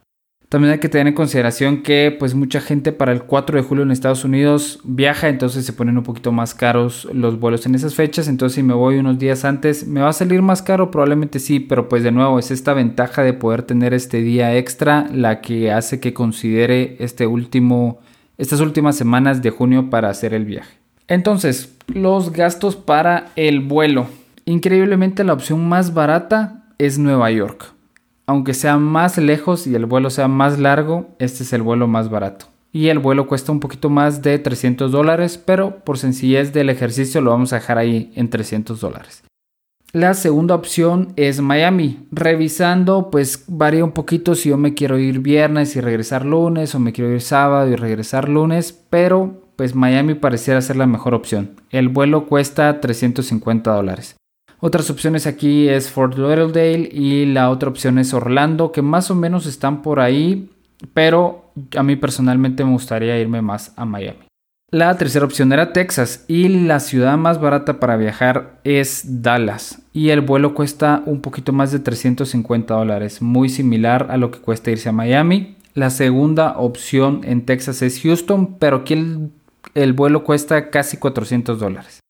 También 0.49 0.73
hay 0.73 0.79
que 0.79 0.89
tener 0.89 1.09
en 1.09 1.15
consideración 1.15 1.83
que 1.83 2.17
pues 2.19 2.35
mucha 2.35 2.63
gente 2.63 2.93
para 2.93 3.13
el 3.13 3.25
4 3.25 3.59
de 3.59 3.63
julio 3.63 3.85
en 3.85 3.91
Estados 3.91 4.25
Unidos 4.25 4.81
viaja, 4.83 5.29
entonces 5.29 5.67
se 5.67 5.75
ponen 5.75 5.99
un 5.99 6.05
poquito 6.05 6.33
más 6.33 6.55
caros 6.55 7.07
los 7.13 7.39
vuelos 7.39 7.67
en 7.67 7.75
esas 7.75 7.95
fechas, 7.95 8.29
entonces 8.29 8.55
si 8.55 8.63
me 8.63 8.73
voy 8.73 8.97
unos 8.97 9.19
días 9.19 9.45
antes, 9.45 9.87
¿me 9.87 10.01
va 10.01 10.09
a 10.09 10.15
salir 10.15 10.41
más 10.41 10.63
caro? 10.63 10.91
Probablemente 10.91 11.39
sí, 11.39 11.61
pero 11.61 11.91
pues 11.91 12.03
de 12.03 12.13
nuevo 12.13 12.39
es 12.39 12.51
esta 12.51 12.73
ventaja 12.73 13.23
de 13.23 13.35
poder 13.35 13.63
tener 13.63 13.93
este 13.93 14.23
día 14.23 14.57
extra 14.57 15.07
la 15.13 15.43
que 15.43 15.71
hace 15.71 16.01
que 16.01 16.15
considere 16.15 16.97
este 16.99 17.27
último, 17.27 18.01
estas 18.39 18.61
últimas 18.61 18.97
semanas 18.97 19.43
de 19.43 19.51
junio 19.51 19.91
para 19.91 20.09
hacer 20.09 20.33
el 20.33 20.47
viaje. 20.47 20.79
Entonces, 21.09 21.77
los 21.89 22.33
gastos 22.33 22.75
para 22.75 23.33
el 23.37 23.61
vuelo. 23.61 24.07
Increíblemente 24.47 25.25
la 25.25 25.35
opción 25.35 25.69
más 25.69 25.93
barata 25.93 26.65
es 26.79 26.99
Nueva 26.99 27.31
York. 27.31 27.78
Aunque 28.29 28.53
sea 28.53 28.77
más 28.77 29.17
lejos 29.17 29.67
y 29.67 29.75
el 29.75 29.87
vuelo 29.87 30.11
sea 30.11 30.29
más 30.29 30.59
largo, 30.59 31.09
este 31.19 31.45
es 31.45 31.53
el 31.55 31.63
vuelo 31.63 31.89
más 31.89 32.11
barato. 32.11 32.47
Y 32.71 32.89
el 32.89 32.99
vuelo 32.99 33.27
cuesta 33.27 33.53
un 33.53 33.59
poquito 33.59 33.89
más 33.89 34.21
de 34.21 34.39
300 34.39 34.93
dólares, 34.93 35.43
pero 35.43 35.83
por 35.83 35.97
sencillez 35.97 36.53
del 36.53 36.69
ejercicio 36.69 37.23
lo 37.23 37.31
vamos 37.31 37.55
a 37.55 37.57
dejar 37.57 37.79
ahí 37.79 38.13
en 38.15 38.29
300 38.29 38.79
dólares. 38.81 39.25
La 39.93 40.13
segunda 40.13 40.55
opción 40.55 41.15
es 41.17 41.41
Miami. 41.41 42.07
Revisando, 42.13 43.11
pues 43.11 43.45
varía 43.49 43.83
un 43.83 43.93
poquito 43.93 44.35
si 44.35 44.51
yo 44.51 44.59
me 44.59 44.75
quiero 44.75 44.99
ir 44.99 45.21
viernes 45.21 45.75
y 45.75 45.81
regresar 45.81 46.27
lunes 46.27 46.75
o 46.75 46.79
me 46.81 46.93
quiero 46.93 47.11
ir 47.11 47.23
sábado 47.23 47.71
y 47.71 47.77
regresar 47.77 48.29
lunes, 48.29 48.75
pero 48.91 49.49
pues 49.57 49.75
Miami 49.75 50.13
pareciera 50.13 50.61
ser 50.61 50.77
la 50.77 50.87
mejor 50.87 51.15
opción. 51.15 51.53
El 51.71 51.89
vuelo 51.89 52.27
cuesta 52.27 52.79
350 52.79 53.73
dólares. 53.73 54.18
Otras 54.61 54.91
opciones 54.91 55.27
aquí 55.27 55.69
es 55.69 55.89
Fort 55.89 56.19
Lauderdale 56.19 56.89
y 56.93 57.27
la 57.27 57.51
otra 57.51 57.69
opción 57.69 57.99
es 57.99 58.13
Orlando, 58.13 58.73
que 58.73 58.83
más 58.83 59.11
o 59.11 59.15
menos 59.15 59.47
están 59.47 59.83
por 59.83 60.01
ahí, 60.01 60.51
pero 60.95 61.53
a 61.77 61.83
mí 61.85 61.95
personalmente 61.95 62.65
me 62.65 62.73
gustaría 62.73 63.19
irme 63.21 63.41
más 63.41 63.73
a 63.77 63.85
Miami. 63.85 64.29
La 64.71 64.95
tercera 64.99 65.25
opción 65.25 65.53
era 65.53 65.73
Texas 65.73 66.25
y 66.29 66.49
la 66.49 66.81
ciudad 66.81 67.17
más 67.17 67.41
barata 67.41 67.81
para 67.81 67.97
viajar 67.97 68.61
es 68.65 69.23
Dallas 69.23 69.81
y 69.95 70.11
el 70.11 70.21
vuelo 70.21 70.53
cuesta 70.53 71.03
un 71.07 71.23
poquito 71.23 71.53
más 71.53 71.73
de 71.73 71.79
350 71.79 72.75
dólares, 72.75 73.23
muy 73.23 73.49
similar 73.49 74.09
a 74.11 74.17
lo 74.17 74.31
que 74.31 74.41
cuesta 74.41 74.71
irse 74.71 74.89
a 74.89 74.93
Miami. 74.93 75.57
La 75.73 75.89
segunda 75.91 76.59
opción 76.59 77.21
en 77.25 77.47
Texas 77.47 77.81
es 77.81 78.03
Houston, 78.03 78.57
pero 78.59 78.79
aquí 78.79 78.95
el, 78.95 79.31
el 79.75 79.93
vuelo 79.95 80.25
cuesta 80.25 80.69
casi 80.69 80.97
400 80.97 81.59
dólares. 81.59 82.01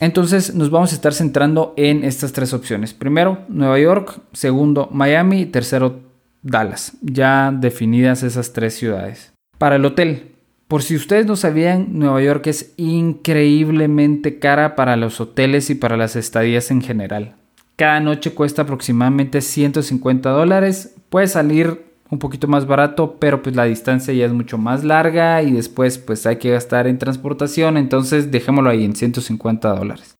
Entonces 0.00 0.54
nos 0.54 0.70
vamos 0.70 0.92
a 0.92 0.96
estar 0.96 1.14
centrando 1.14 1.72
en 1.76 2.04
estas 2.04 2.32
tres 2.32 2.52
opciones. 2.52 2.92
Primero, 2.92 3.38
Nueva 3.48 3.78
York, 3.78 4.20
segundo, 4.32 4.88
Miami 4.92 5.42
y 5.42 5.46
tercero, 5.46 6.00
Dallas. 6.42 6.96
Ya 7.00 7.52
definidas 7.52 8.22
esas 8.22 8.52
tres 8.52 8.74
ciudades. 8.74 9.32
Para 9.58 9.76
el 9.76 9.84
hotel, 9.84 10.34
por 10.68 10.82
si 10.82 10.96
ustedes 10.96 11.26
no 11.26 11.36
sabían, 11.36 11.98
Nueva 11.98 12.22
York 12.22 12.46
es 12.48 12.72
increíblemente 12.76 14.38
cara 14.38 14.74
para 14.74 14.96
los 14.96 15.20
hoteles 15.20 15.70
y 15.70 15.74
para 15.74 15.96
las 15.96 16.16
estadías 16.16 16.70
en 16.70 16.82
general. 16.82 17.36
Cada 17.76 18.00
noche 18.00 18.32
cuesta 18.32 18.62
aproximadamente 18.62 19.40
150 19.40 20.30
dólares. 20.30 20.94
Puede 21.10 21.26
salir 21.26 21.93
un 22.14 22.18
poquito 22.20 22.48
más 22.48 22.66
barato, 22.66 23.16
pero 23.18 23.42
pues 23.42 23.54
la 23.54 23.64
distancia 23.64 24.14
ya 24.14 24.24
es 24.26 24.32
mucho 24.32 24.56
más 24.56 24.84
larga 24.84 25.42
y 25.42 25.50
después 25.50 25.98
pues 25.98 26.26
hay 26.26 26.36
que 26.36 26.50
gastar 26.50 26.86
en 26.86 26.98
transportación, 26.98 27.76
entonces 27.76 28.30
dejémoslo 28.30 28.70
ahí 28.70 28.84
en 28.84 28.94
150 28.94 29.74
dólares. 29.74 30.16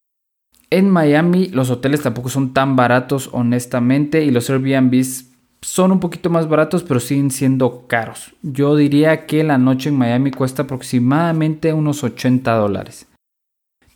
En 0.71 0.91
Miami 0.91 1.49
los 1.49 1.71
hoteles 1.71 2.03
tampoco 2.03 2.29
son 2.29 2.53
tan 2.53 2.75
baratos 2.75 3.31
honestamente 3.33 4.25
y 4.25 4.31
los 4.31 4.51
Airbnbs 4.51 5.31
son 5.61 5.93
un 5.93 6.01
poquito 6.01 6.29
más 6.29 6.49
baratos, 6.49 6.83
pero 6.83 7.01
siguen 7.01 7.31
siendo 7.31 7.87
caros. 7.87 8.35
Yo 8.43 8.77
diría 8.77 9.25
que 9.25 9.45
la 9.45 9.57
noche 9.57 9.89
en 9.89 9.97
Miami 9.97 10.31
cuesta 10.31 10.63
aproximadamente 10.63 11.73
unos 11.73 12.05
80 12.05 12.53
dólares. 12.55 13.07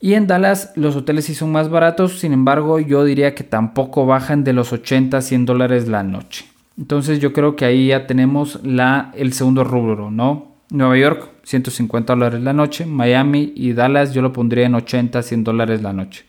Y 0.00 0.14
en 0.14 0.28
Dallas 0.28 0.72
los 0.76 0.96
hoteles 0.96 1.26
sí 1.26 1.34
son 1.34 1.52
más 1.52 1.68
baratos, 1.68 2.20
sin 2.20 2.32
embargo 2.32 2.78
yo 2.78 3.04
diría 3.04 3.34
que 3.34 3.44
tampoco 3.44 4.06
bajan 4.06 4.44
de 4.44 4.52
los 4.52 4.72
80 4.72 5.18
a 5.18 5.20
100 5.20 5.44
dólares 5.44 5.88
la 5.88 6.04
noche. 6.04 6.46
Entonces 6.78 7.18
yo 7.18 7.32
creo 7.32 7.56
que 7.56 7.64
ahí 7.64 7.88
ya 7.88 8.06
tenemos 8.06 8.60
la, 8.64 9.10
el 9.16 9.32
segundo 9.32 9.64
rubro, 9.64 10.10
¿no? 10.10 10.56
Nueva 10.70 10.96
York, 10.96 11.30
150 11.42 12.12
dólares 12.14 12.40
la 12.42 12.52
noche. 12.52 12.86
Miami 12.86 13.52
y 13.56 13.72
Dallas 13.72 14.14
yo 14.14 14.22
lo 14.22 14.32
pondría 14.32 14.66
en 14.66 14.74
80 14.74 15.18
a 15.18 15.22
100 15.22 15.44
dólares 15.44 15.82
la 15.82 15.92
noche. 15.92 16.24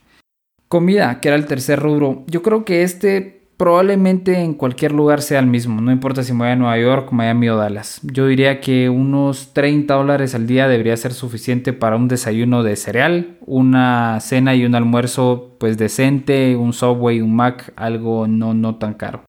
Comida, 0.67 1.19
que 1.19 1.27
era 1.27 1.37
el 1.37 1.45
tercer 1.45 1.79
rubro. 1.79 2.23
Yo 2.27 2.41
creo 2.41 2.65
que 2.65 2.83
este 2.83 3.39
probablemente 3.59 4.39
en 4.39 4.53
cualquier 4.53 4.93
lugar 4.93 5.21
sea 5.21 5.39
el 5.39 5.45
mismo, 5.45 5.81
no 5.81 5.91
importa 5.91 6.23
si 6.23 6.31
me 6.31 6.39
voy 6.39 6.47
a 6.47 6.55
Nueva 6.55 6.79
York, 6.79 7.11
Miami 7.11 7.49
o 7.49 7.57
Dallas. 7.57 7.99
Yo 8.03 8.25
diría 8.25 8.61
que 8.61 8.87
unos 8.87 9.51
30 9.51 9.93
dólares 9.95 10.33
al 10.33 10.47
día 10.47 10.69
debería 10.69 10.95
ser 10.95 11.11
suficiente 11.11 11.73
para 11.73 11.97
un 11.97 12.07
desayuno 12.07 12.63
de 12.63 12.77
cereal, 12.77 13.37
una 13.45 14.17
cena 14.21 14.55
y 14.55 14.63
un 14.63 14.75
almuerzo 14.75 15.57
pues 15.59 15.77
decente, 15.77 16.55
un 16.55 16.71
Subway, 16.71 17.19
un 17.19 17.35
Mac, 17.35 17.73
algo 17.75 18.27
no, 18.27 18.53
no 18.53 18.77
tan 18.77 18.93
caro. 18.93 19.25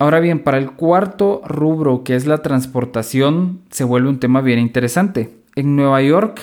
Ahora 0.00 0.20
bien, 0.20 0.38
para 0.38 0.56
el 0.56 0.70
cuarto 0.70 1.42
rubro 1.44 2.04
que 2.04 2.16
es 2.16 2.26
la 2.26 2.38
transportación 2.38 3.60
se 3.70 3.84
vuelve 3.84 4.08
un 4.08 4.18
tema 4.18 4.40
bien 4.40 4.58
interesante. 4.58 5.28
En 5.56 5.76
Nueva 5.76 6.00
York 6.00 6.40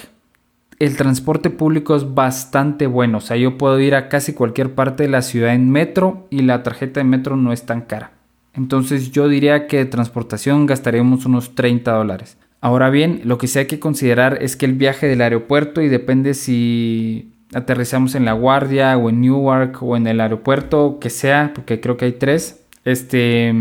el 0.77 0.95
transporte 0.95 1.49
público 1.49 1.95
es 1.95 2.13
bastante 2.13 2.85
bueno. 2.85 3.17
O 3.17 3.21
sea, 3.21 3.35
yo 3.35 3.57
puedo 3.57 3.79
ir 3.79 3.95
a 3.95 4.09
casi 4.09 4.33
cualquier 4.33 4.75
parte 4.75 5.01
de 5.01 5.09
la 5.09 5.23
ciudad 5.23 5.55
en 5.55 5.71
metro 5.71 6.27
y 6.29 6.43
la 6.43 6.61
tarjeta 6.61 6.99
de 6.99 7.05
metro 7.05 7.35
no 7.35 7.51
es 7.51 7.65
tan 7.65 7.81
cara. 7.81 8.11
Entonces 8.53 9.11
yo 9.11 9.27
diría 9.27 9.65
que 9.65 9.77
de 9.77 9.85
transportación 9.85 10.67
gastaríamos 10.67 11.25
unos 11.25 11.55
30 11.55 11.91
dólares. 11.93 12.37
Ahora 12.61 12.91
bien, 12.91 13.21
lo 13.23 13.39
que 13.39 13.47
sí 13.47 13.57
hay 13.57 13.65
que 13.65 13.79
considerar 13.79 14.37
es 14.39 14.55
que 14.55 14.67
el 14.67 14.73
viaje 14.73 15.07
del 15.07 15.21
aeropuerto 15.21 15.81
y 15.81 15.87
depende 15.87 16.35
si 16.35 17.31
aterrizamos 17.55 18.13
en 18.13 18.23
La 18.25 18.33
Guardia 18.33 18.95
o 18.97 19.09
en 19.09 19.21
Newark 19.21 19.81
o 19.81 19.97
en 19.97 20.05
el 20.05 20.21
aeropuerto 20.21 20.99
que 21.01 21.09
sea, 21.09 21.53
porque 21.55 21.81
creo 21.81 21.97
que 21.97 22.05
hay 22.05 22.11
tres, 22.11 22.66
este 22.87 23.53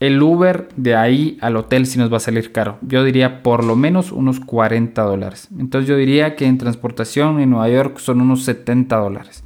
el 0.00 0.22
Uber 0.22 0.68
de 0.76 0.94
ahí 0.94 1.38
al 1.40 1.56
hotel 1.56 1.86
sí 1.86 1.98
nos 1.98 2.12
va 2.12 2.18
a 2.18 2.20
salir 2.20 2.52
caro. 2.52 2.78
Yo 2.82 3.02
diría 3.02 3.42
por 3.42 3.64
lo 3.64 3.74
menos 3.74 4.12
unos 4.12 4.38
40 4.38 5.02
dólares. 5.02 5.48
Entonces 5.58 5.88
yo 5.88 5.96
diría 5.96 6.36
que 6.36 6.46
en 6.46 6.58
transportación 6.58 7.40
en 7.40 7.50
Nueva 7.50 7.68
York 7.68 7.98
son 7.98 8.20
unos 8.20 8.44
70 8.44 8.96
dólares. 8.96 9.44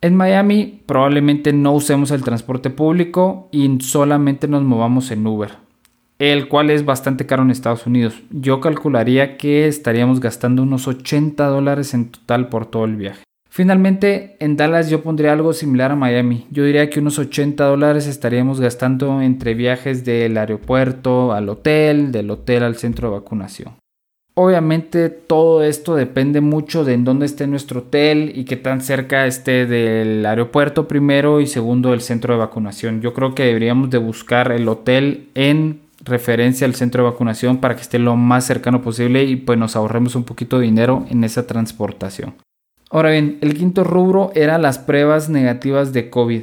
En 0.00 0.14
Miami 0.14 0.82
probablemente 0.86 1.52
no 1.52 1.72
usemos 1.72 2.12
el 2.12 2.22
transporte 2.22 2.70
público 2.70 3.48
y 3.50 3.80
solamente 3.80 4.46
nos 4.46 4.62
movamos 4.62 5.10
en 5.10 5.26
Uber, 5.26 5.56
el 6.20 6.46
cual 6.46 6.70
es 6.70 6.84
bastante 6.84 7.26
caro 7.26 7.42
en 7.42 7.50
Estados 7.50 7.84
Unidos. 7.84 8.22
Yo 8.30 8.60
calcularía 8.60 9.36
que 9.36 9.66
estaríamos 9.66 10.20
gastando 10.20 10.62
unos 10.62 10.86
80 10.86 11.44
dólares 11.46 11.94
en 11.94 12.10
total 12.12 12.48
por 12.48 12.66
todo 12.66 12.84
el 12.84 12.94
viaje. 12.94 13.27
Finalmente, 13.58 14.36
en 14.38 14.56
Dallas 14.56 14.88
yo 14.88 15.02
pondría 15.02 15.32
algo 15.32 15.52
similar 15.52 15.90
a 15.90 15.96
Miami. 15.96 16.46
Yo 16.52 16.62
diría 16.62 16.88
que 16.88 17.00
unos 17.00 17.18
80 17.18 17.64
dólares 17.64 18.06
estaríamos 18.06 18.60
gastando 18.60 19.20
entre 19.20 19.54
viajes 19.54 20.04
del 20.04 20.38
aeropuerto 20.38 21.32
al 21.32 21.48
hotel, 21.48 22.12
del 22.12 22.30
hotel 22.30 22.62
al 22.62 22.76
centro 22.76 23.08
de 23.08 23.16
vacunación. 23.16 23.74
Obviamente 24.34 25.08
todo 25.08 25.64
esto 25.64 25.96
depende 25.96 26.40
mucho 26.40 26.84
de 26.84 26.94
en 26.94 27.02
dónde 27.02 27.26
esté 27.26 27.48
nuestro 27.48 27.80
hotel 27.80 28.30
y 28.32 28.44
qué 28.44 28.54
tan 28.54 28.80
cerca 28.80 29.26
esté 29.26 29.66
del 29.66 30.24
aeropuerto 30.24 30.86
primero 30.86 31.40
y 31.40 31.48
segundo 31.48 31.90
del 31.90 32.00
centro 32.00 32.34
de 32.34 32.38
vacunación. 32.38 33.00
Yo 33.00 33.12
creo 33.12 33.34
que 33.34 33.42
deberíamos 33.42 33.90
de 33.90 33.98
buscar 33.98 34.52
el 34.52 34.68
hotel 34.68 35.30
en 35.34 35.80
referencia 36.04 36.64
al 36.64 36.76
centro 36.76 37.02
de 37.02 37.10
vacunación 37.10 37.56
para 37.56 37.74
que 37.74 37.82
esté 37.82 37.98
lo 37.98 38.14
más 38.14 38.44
cercano 38.44 38.82
posible 38.82 39.24
y 39.24 39.34
pues 39.34 39.58
nos 39.58 39.74
ahorremos 39.74 40.14
un 40.14 40.22
poquito 40.22 40.60
de 40.60 40.66
dinero 40.66 41.06
en 41.10 41.24
esa 41.24 41.48
transportación. 41.48 42.34
Ahora 42.90 43.10
bien, 43.10 43.38
el 43.42 43.54
quinto 43.54 43.84
rubro 43.84 44.32
era 44.34 44.58
las 44.58 44.78
pruebas 44.78 45.28
negativas 45.28 45.92
de 45.92 46.10
COVID. 46.10 46.42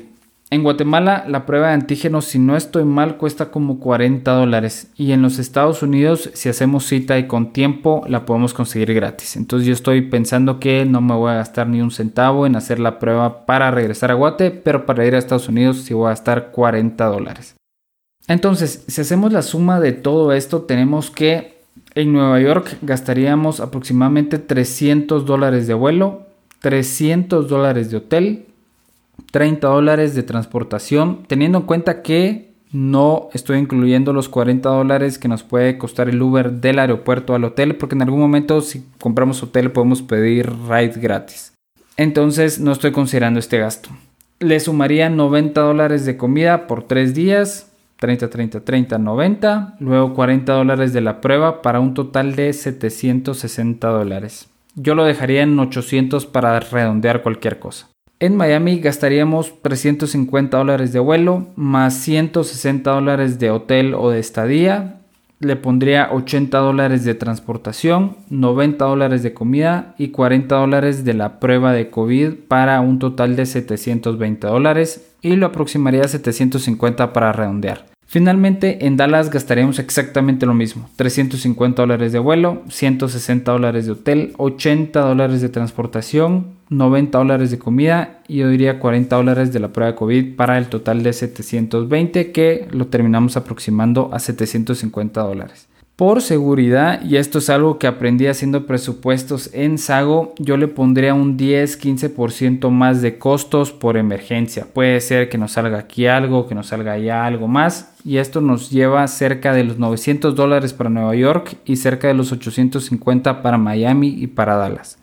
En 0.51 0.61
Guatemala 0.61 1.25
la 1.27 1.45
prueba 1.47 1.69
de 1.69 1.73
antígenos, 1.73 2.25
si 2.25 2.37
no 2.37 2.55
estoy 2.55 2.85
mal, 2.85 3.17
cuesta 3.17 3.49
como 3.49 3.79
40 3.79 4.31
dólares 4.31 4.91
y 4.95 5.11
en 5.11 5.23
los 5.23 5.39
Estados 5.39 5.81
Unidos 5.81 6.29
si 6.33 6.49
hacemos 6.49 6.85
cita 6.85 7.17
y 7.17 7.25
con 7.25 7.51
tiempo 7.51 8.03
la 8.07 8.25
podemos 8.25 8.53
conseguir 8.53 8.93
gratis. 8.93 9.37
Entonces 9.37 9.67
yo 9.67 9.73
estoy 9.73 10.01
pensando 10.03 10.59
que 10.59 10.85
no 10.85 11.01
me 11.01 11.15
voy 11.15 11.31
a 11.31 11.37
gastar 11.37 11.67
ni 11.67 11.81
un 11.81 11.89
centavo 11.89 12.45
en 12.45 12.55
hacer 12.55 12.79
la 12.79 12.99
prueba 12.99 13.47
para 13.47 13.71
regresar 13.71 14.11
a 14.11 14.13
Guate, 14.13 14.51
pero 14.51 14.85
para 14.85 15.05
ir 15.05 15.15
a 15.15 15.17
Estados 15.17 15.49
Unidos 15.49 15.77
sí 15.77 15.95
voy 15.95 16.05
a 16.05 16.09
gastar 16.09 16.51
40 16.51 17.03
dólares. 17.05 17.55
Entonces, 18.27 18.85
si 18.87 19.01
hacemos 19.01 19.33
la 19.33 19.41
suma 19.41 19.79
de 19.79 19.93
todo 19.93 20.31
esto, 20.31 20.61
tenemos 20.61 21.09
que 21.09 21.55
en 21.95 22.13
Nueva 22.13 22.39
York 22.39 22.77
gastaríamos 22.81 23.59
aproximadamente 23.59 24.37
300 24.37 25.25
dólares 25.25 25.65
de 25.67 25.73
vuelo, 25.73 26.24
300 26.59 27.47
dólares 27.47 27.91
de 27.91 27.97
hotel, 27.97 28.45
30 29.31 29.67
dólares 29.67 30.15
de 30.15 30.23
transportación, 30.23 31.23
teniendo 31.27 31.59
en 31.59 31.65
cuenta 31.65 32.01
que 32.01 32.53
no 32.71 33.29
estoy 33.33 33.57
incluyendo 33.57 34.11
los 34.11 34.27
40 34.27 34.67
dólares 34.67 35.17
que 35.17 35.27
nos 35.27 35.43
puede 35.43 35.77
costar 35.77 36.09
el 36.09 36.21
Uber 36.21 36.51
del 36.51 36.79
aeropuerto 36.79 37.33
al 37.33 37.45
hotel, 37.45 37.75
porque 37.75 37.95
en 37.95 38.01
algún 38.01 38.19
momento 38.19 38.59
si 38.61 38.85
compramos 38.99 39.41
hotel 39.43 39.71
podemos 39.71 40.01
pedir 40.01 40.51
ride 40.67 40.99
gratis. 40.99 41.53
Entonces 41.97 42.59
no 42.59 42.73
estoy 42.73 42.91
considerando 42.91 43.39
este 43.39 43.59
gasto. 43.59 43.89
Le 44.39 44.59
sumaría 44.59 45.09
90 45.09 45.61
dólares 45.61 46.05
de 46.05 46.17
comida 46.17 46.67
por 46.67 46.83
3 46.83 47.13
días, 47.13 47.71
30, 47.97 48.29
30, 48.29 48.59
30, 48.65 48.97
90, 48.97 49.77
luego 49.79 50.13
40 50.13 50.51
dólares 50.51 50.91
de 50.91 50.99
la 50.99 51.21
prueba 51.21 51.61
para 51.61 51.79
un 51.79 51.93
total 51.93 52.35
de 52.35 52.51
760 52.51 53.87
dólares. 53.87 54.49
Yo 54.75 54.93
lo 54.93 55.05
dejaría 55.05 55.41
en 55.43 55.57
800 55.57 56.25
para 56.25 56.59
redondear 56.59 57.23
cualquier 57.23 57.59
cosa. 57.59 57.87
En 58.19 58.35
Miami 58.35 58.79
gastaríamos 58.79 59.61
350 59.61 60.57
dólares 60.57 60.91
de 60.93 60.99
vuelo 60.99 61.47
más 61.55 61.95
160 61.95 62.91
dólares 62.91 63.39
de 63.39 63.51
hotel 63.51 63.93
o 63.93 64.09
de 64.09 64.19
estadía. 64.19 65.01
le 65.39 65.57
pondría 65.57 66.09
80 66.11 66.57
dólares 66.57 67.03
de 67.03 67.13
transportación, 67.13 68.15
90 68.29 68.85
dólares 68.85 69.21
de 69.21 69.33
comida 69.33 69.93
y 69.97 70.07
40 70.07 70.55
dólares 70.55 71.03
de 71.03 71.13
la 71.13 71.39
prueba 71.39 71.73
de 71.73 71.89
COVID 71.89 72.33
para 72.47 72.79
un 72.79 72.99
total 72.99 73.35
de 73.35 73.45
720 73.45 74.47
dólares 74.47 75.13
y 75.21 75.35
lo 75.35 75.47
aproximaría 75.47 76.01
a 76.01 76.07
750 76.07 77.11
para 77.11 77.33
redondear. 77.33 77.94
Finalmente, 78.07 78.85
en 78.85 78.97
Dallas 78.97 79.29
gastaríamos 79.29 79.79
exactamente 79.79 80.45
lo 80.45 80.53
mismo, 80.53 80.89
350 80.95 81.81
dólares 81.81 82.11
de 82.11 82.19
vuelo, 82.19 82.61
160 82.69 83.51
dólares 83.51 83.87
de 83.87 83.93
hotel, 83.93 84.33
80 84.37 84.99
dólares 84.99 85.41
de 85.41 85.49
transportación, 85.49 86.55
90 86.69 87.17
dólares 87.17 87.51
de 87.51 87.59
comida 87.59 88.19
y 88.27 88.37
yo 88.37 88.49
diría 88.49 88.79
40 88.79 89.15
dólares 89.15 89.53
de 89.53 89.59
la 89.59 89.69
prueba 89.69 89.91
de 89.91 89.97
COVID 89.97 90.35
para 90.35 90.57
el 90.57 90.67
total 90.67 91.03
de 91.03 91.13
720 91.13 92.31
que 92.31 92.67
lo 92.71 92.87
terminamos 92.87 93.37
aproximando 93.37 94.09
a 94.13 94.19
750 94.19 95.21
dólares. 95.21 95.67
Por 95.95 96.21
seguridad, 96.21 97.01
y 97.05 97.15
esto 97.15 97.39
es 97.39 97.49
algo 97.49 97.79
que 97.79 97.87
aprendí 97.87 98.27
haciendo 98.27 98.65
presupuestos 98.65 99.49
en 99.53 99.77
Sago, 99.77 100.33
yo 100.39 100.57
le 100.57 100.67
pondría 100.67 101.13
un 101.13 101.37
10-15% 101.37 102.69
más 102.69 103.01
de 103.01 103.17
costos 103.17 103.71
por 103.71 103.95
emergencia. 103.95 104.67
Puede 104.73 104.99
ser 104.99 105.29
que 105.29 105.37
nos 105.37 105.53
salga 105.53 105.77
aquí 105.77 106.05
algo, 106.05 106.47
que 106.47 106.55
nos 106.55 106.67
salga 106.67 106.91
allá 106.91 107.25
algo 107.25 107.47
más. 107.47 107.95
Y 108.03 108.17
esto 108.17 108.41
nos 108.41 108.71
lleva 108.71 109.07
cerca 109.07 109.53
de 109.53 109.63
los 109.63 109.79
900 109.79 110.35
dólares 110.35 110.73
para 110.73 110.89
Nueva 110.89 111.15
York 111.15 111.55
y 111.63 111.77
cerca 111.77 112.09
de 112.09 112.13
los 112.13 112.33
850 112.33 113.41
para 113.41 113.57
Miami 113.57 114.09
y 114.09 114.27
para 114.27 114.57
Dallas. 114.57 114.97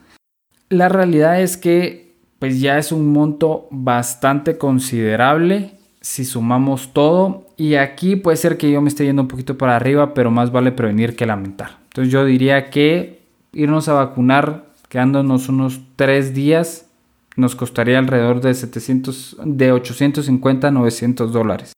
La 0.69 0.91
realidad 0.91 1.41
es 1.41 1.57
que 1.57 2.17
pues 2.39 2.61
ya 2.61 2.77
es 2.77 2.93
un 2.93 3.13
monto 3.15 3.67
bastante 3.71 4.59
considerable 4.59 5.71
si 6.03 6.27
sumamos 6.27 6.93
todo. 6.93 7.47
Y 7.57 7.77
aquí 7.77 8.17
puede 8.17 8.37
ser 8.37 8.59
que 8.59 8.71
yo 8.71 8.83
me 8.83 8.91
esté 8.91 9.07
yendo 9.07 9.23
un 9.23 9.29
poquito 9.29 9.57
para 9.57 9.77
arriba, 9.77 10.13
pero 10.13 10.31
más 10.31 10.53
vale 10.53 10.73
prevenir 10.73 11.17
que 11.17 11.25
lamentar. 11.25 11.79
Entonces 11.85 12.13
yo 12.13 12.27
diría 12.27 12.69
que 12.69 13.23
irnos 13.55 13.89
a 13.89 13.95
vacunar 13.95 14.67
quedándonos 14.91 15.49
unos 15.49 15.81
3 15.97 16.35
días 16.35 16.87
nos 17.35 17.57
costaría 17.57 17.99
alrededor 17.99 18.43
de 18.43 18.53
700, 18.53 19.39
de 19.43 19.73
850 19.73 20.69
a 20.69 20.71
900 20.71 21.33
dólares. 21.33 21.73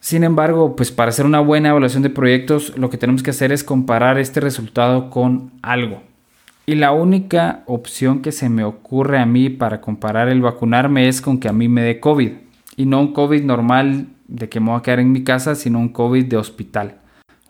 Sin 0.00 0.24
embargo, 0.24 0.76
pues 0.76 0.90
para 0.90 1.10
hacer 1.10 1.26
una 1.26 1.40
buena 1.40 1.70
evaluación 1.70 2.02
de 2.02 2.10
proyectos, 2.10 2.76
lo 2.76 2.90
que 2.90 2.98
tenemos 2.98 3.22
que 3.22 3.30
hacer 3.30 3.52
es 3.52 3.64
comparar 3.64 4.18
este 4.18 4.40
resultado 4.40 5.10
con 5.10 5.50
algo. 5.62 6.02
Y 6.66 6.76
la 6.76 6.92
única 6.92 7.62
opción 7.66 8.22
que 8.22 8.32
se 8.32 8.48
me 8.48 8.64
ocurre 8.64 9.18
a 9.18 9.26
mí 9.26 9.50
para 9.50 9.82
comparar 9.82 10.28
el 10.28 10.40
vacunarme 10.40 11.08
es 11.08 11.20
con 11.20 11.38
que 11.38 11.48
a 11.48 11.52
mí 11.52 11.68
me 11.68 11.82
dé 11.82 12.00
COVID. 12.00 12.32
Y 12.76 12.86
no 12.86 13.00
un 13.00 13.12
COVID 13.12 13.42
normal 13.44 14.08
de 14.28 14.48
que 14.48 14.60
me 14.60 14.70
voy 14.70 14.78
a 14.78 14.82
quedar 14.82 15.00
en 15.00 15.12
mi 15.12 15.24
casa, 15.24 15.54
sino 15.54 15.78
un 15.78 15.90
COVID 15.90 16.24
de 16.26 16.36
hospital. 16.36 16.98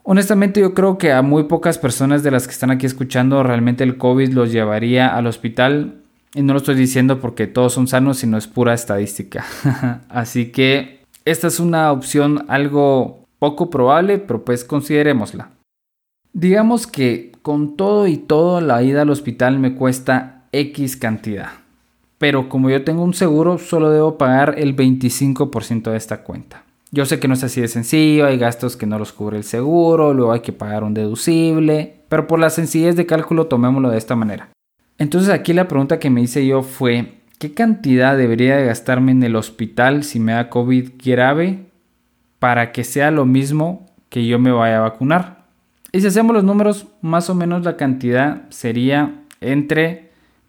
Honestamente 0.02 0.60
yo 0.60 0.74
creo 0.74 0.98
que 0.98 1.12
a 1.12 1.22
muy 1.22 1.44
pocas 1.44 1.78
personas 1.78 2.22
de 2.22 2.30
las 2.30 2.46
que 2.46 2.52
están 2.52 2.70
aquí 2.70 2.84
escuchando 2.84 3.42
realmente 3.42 3.84
el 3.84 3.96
COVID 3.96 4.32
los 4.32 4.52
llevaría 4.52 5.14
al 5.14 5.26
hospital. 5.26 6.02
Y 6.34 6.42
no 6.42 6.52
lo 6.52 6.58
estoy 6.58 6.74
diciendo 6.74 7.20
porque 7.20 7.46
todos 7.46 7.72
son 7.72 7.86
sanos, 7.86 8.18
sino 8.18 8.36
es 8.36 8.46
pura 8.46 8.74
estadística. 8.74 9.44
Así 10.08 10.52
que 10.52 11.04
esta 11.24 11.46
es 11.46 11.60
una 11.60 11.90
opción 11.90 12.44
algo 12.48 13.24
poco 13.38 13.70
probable, 13.70 14.18
pero 14.18 14.44
pues 14.44 14.64
considerémosla. 14.64 15.50
Digamos 16.32 16.86
que 16.86 17.32
con 17.42 17.76
todo 17.76 18.08
y 18.08 18.16
todo 18.16 18.60
la 18.60 18.82
ida 18.82 19.02
al 19.02 19.10
hospital 19.10 19.58
me 19.58 19.74
cuesta 19.74 20.42
X 20.52 20.96
cantidad 20.96 21.63
pero 22.18 22.48
como 22.48 22.70
yo 22.70 22.84
tengo 22.84 23.02
un 23.02 23.14
seguro, 23.14 23.58
solo 23.58 23.90
debo 23.90 24.18
pagar 24.18 24.54
el 24.58 24.76
25% 24.76 25.90
de 25.90 25.96
esta 25.96 26.22
cuenta. 26.22 26.64
Yo 26.90 27.06
sé 27.06 27.18
que 27.18 27.26
no 27.26 27.34
es 27.34 27.42
así 27.42 27.60
de 27.60 27.68
sencillo, 27.68 28.26
hay 28.26 28.38
gastos 28.38 28.76
que 28.76 28.86
no 28.86 28.98
los 28.98 29.12
cubre 29.12 29.36
el 29.36 29.44
seguro, 29.44 30.14
luego 30.14 30.32
hay 30.32 30.40
que 30.40 30.52
pagar 30.52 30.84
un 30.84 30.94
deducible, 30.94 31.96
pero 32.08 32.28
por 32.28 32.38
la 32.38 32.50
sencillez 32.50 32.94
de 32.94 33.04
cálculo 33.06 33.46
tomémoslo 33.46 33.90
de 33.90 33.98
esta 33.98 34.14
manera. 34.14 34.50
Entonces 34.98 35.30
aquí 35.30 35.52
la 35.52 35.66
pregunta 35.66 35.98
que 35.98 36.10
me 36.10 36.20
hice 36.20 36.46
yo 36.46 36.62
fue, 36.62 37.14
¿qué 37.40 37.52
cantidad 37.52 38.16
debería 38.16 38.56
de 38.56 38.66
gastarme 38.66 39.10
en 39.10 39.24
el 39.24 39.34
hospital 39.34 40.04
si 40.04 40.20
me 40.20 40.32
da 40.32 40.48
COVID 40.50 40.92
grave 41.04 41.64
para 42.38 42.70
que 42.70 42.84
sea 42.84 43.10
lo 43.10 43.26
mismo 43.26 43.86
que 44.08 44.24
yo 44.26 44.38
me 44.38 44.52
vaya 44.52 44.78
a 44.78 44.82
vacunar? 44.82 45.44
Y 45.90 46.00
si 46.00 46.06
hacemos 46.06 46.34
los 46.34 46.44
números, 46.44 46.86
más 47.02 47.28
o 47.28 47.34
menos 47.34 47.64
la 47.64 47.76
cantidad 47.76 48.48
sería 48.50 49.22
entre 49.40 50.03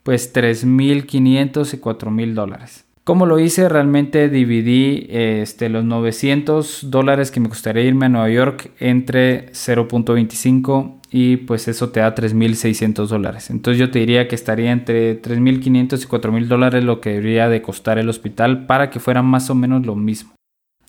pues 0.06 0.36
3.500 0.36 1.74
y 1.74 1.78
4.000 1.78 2.34
dólares. 2.36 2.86
¿Cómo 3.04 3.26
lo 3.26 3.40
hice? 3.40 3.68
Realmente 3.70 4.30
dividí 4.30 5.08
este, 5.10 5.68
los 5.68 5.84
900 5.84 6.92
dólares 6.92 7.32
que 7.32 7.40
me 7.40 7.50
costaría 7.50 7.84
irme 7.84 8.06
a 8.06 8.10
Nueva 8.10 8.30
York 8.30 8.72
entre 8.80 9.52
0.25 9.54 11.00
y 11.10 11.38
pues 11.38 11.68
eso 11.68 11.90
te 11.90 12.02
da 12.02 12.14
3.600 12.14 13.08
dólares. 13.08 13.50
Entonces 13.50 13.80
yo 13.80 13.90
te 13.90 13.98
diría 13.98 14.28
que 14.28 14.36
estaría 14.36 14.72
entre 14.72 15.20
3.500 15.20 16.04
y 16.04 16.08
4.000 16.08 16.46
dólares 16.46 16.84
lo 16.84 17.02
que 17.02 17.10
debería 17.12 17.50
de 17.50 17.64
costar 17.64 17.98
el 17.98 18.08
hospital 18.08 18.68
para 18.68 18.92
que 18.92 19.00
fuera 19.00 19.24
más 19.24 19.50
o 19.50 19.56
menos 19.56 19.88
lo 19.88 19.96
mismo. 19.96 20.34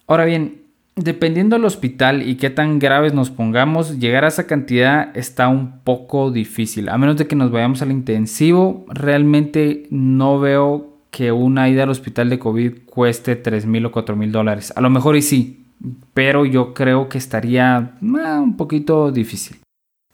Ahora 0.06 0.26
bien, 0.26 0.65
Dependiendo 0.98 1.56
del 1.56 1.66
hospital 1.66 2.26
y 2.26 2.36
qué 2.36 2.48
tan 2.48 2.78
graves 2.78 3.12
nos 3.12 3.28
pongamos, 3.28 3.98
llegar 3.98 4.24
a 4.24 4.28
esa 4.28 4.46
cantidad 4.46 5.14
está 5.14 5.48
un 5.48 5.80
poco 5.80 6.30
difícil. 6.30 6.88
A 6.88 6.96
menos 6.96 7.18
de 7.18 7.26
que 7.26 7.36
nos 7.36 7.50
vayamos 7.50 7.82
al 7.82 7.92
intensivo, 7.92 8.86
realmente 8.88 9.86
no 9.90 10.40
veo 10.40 10.96
que 11.10 11.32
una 11.32 11.68
ida 11.68 11.82
al 11.82 11.90
hospital 11.90 12.30
de 12.30 12.38
COVID 12.38 12.86
cueste 12.86 13.36
3 13.36 13.66
mil 13.66 13.84
o 13.84 13.92
4 13.92 14.16
mil 14.16 14.32
dólares. 14.32 14.72
A 14.74 14.80
lo 14.80 14.88
mejor 14.88 15.16
y 15.16 15.22
sí, 15.22 15.66
pero 16.14 16.46
yo 16.46 16.72
creo 16.72 17.10
que 17.10 17.18
estaría 17.18 17.76
ah, 17.76 18.40
un 18.42 18.56
poquito 18.56 19.12
difícil. 19.12 19.58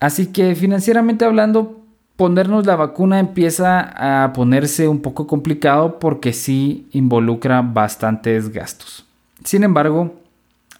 Así 0.01 0.33
que 0.33 0.57
financieramente 0.57 1.25
hablando, 1.25 1.81
ponernos 2.17 2.67
la 2.67 2.75
vacuna 2.75 3.21
empieza 3.21 4.25
a 4.25 4.33
ponerse 4.33 4.89
un 4.89 5.01
poco 5.01 5.29
complicado 5.29 6.01
porque 6.01 6.33
sí 6.33 6.89
involucra 6.91 7.63
bastantes 7.63 8.53
gastos. 8.53 9.07
Sin 9.45 9.63
embargo, 9.63 10.22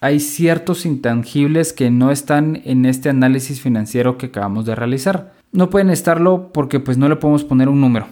hay 0.03 0.19
ciertos 0.19 0.85
intangibles 0.85 1.71
que 1.71 1.89
no 1.89 2.11
están 2.11 2.61
en 2.65 2.83
este 2.83 3.07
análisis 3.07 3.61
financiero 3.61 4.17
que 4.17 4.25
acabamos 4.25 4.65
de 4.65 4.75
realizar. 4.75 5.31
No 5.53 5.69
pueden 5.69 5.89
estarlo 5.89 6.51
porque 6.51 6.81
pues 6.81 6.97
no 6.97 7.07
le 7.07 7.15
podemos 7.15 7.45
poner 7.45 7.69
un 7.69 7.79
número. 7.79 8.07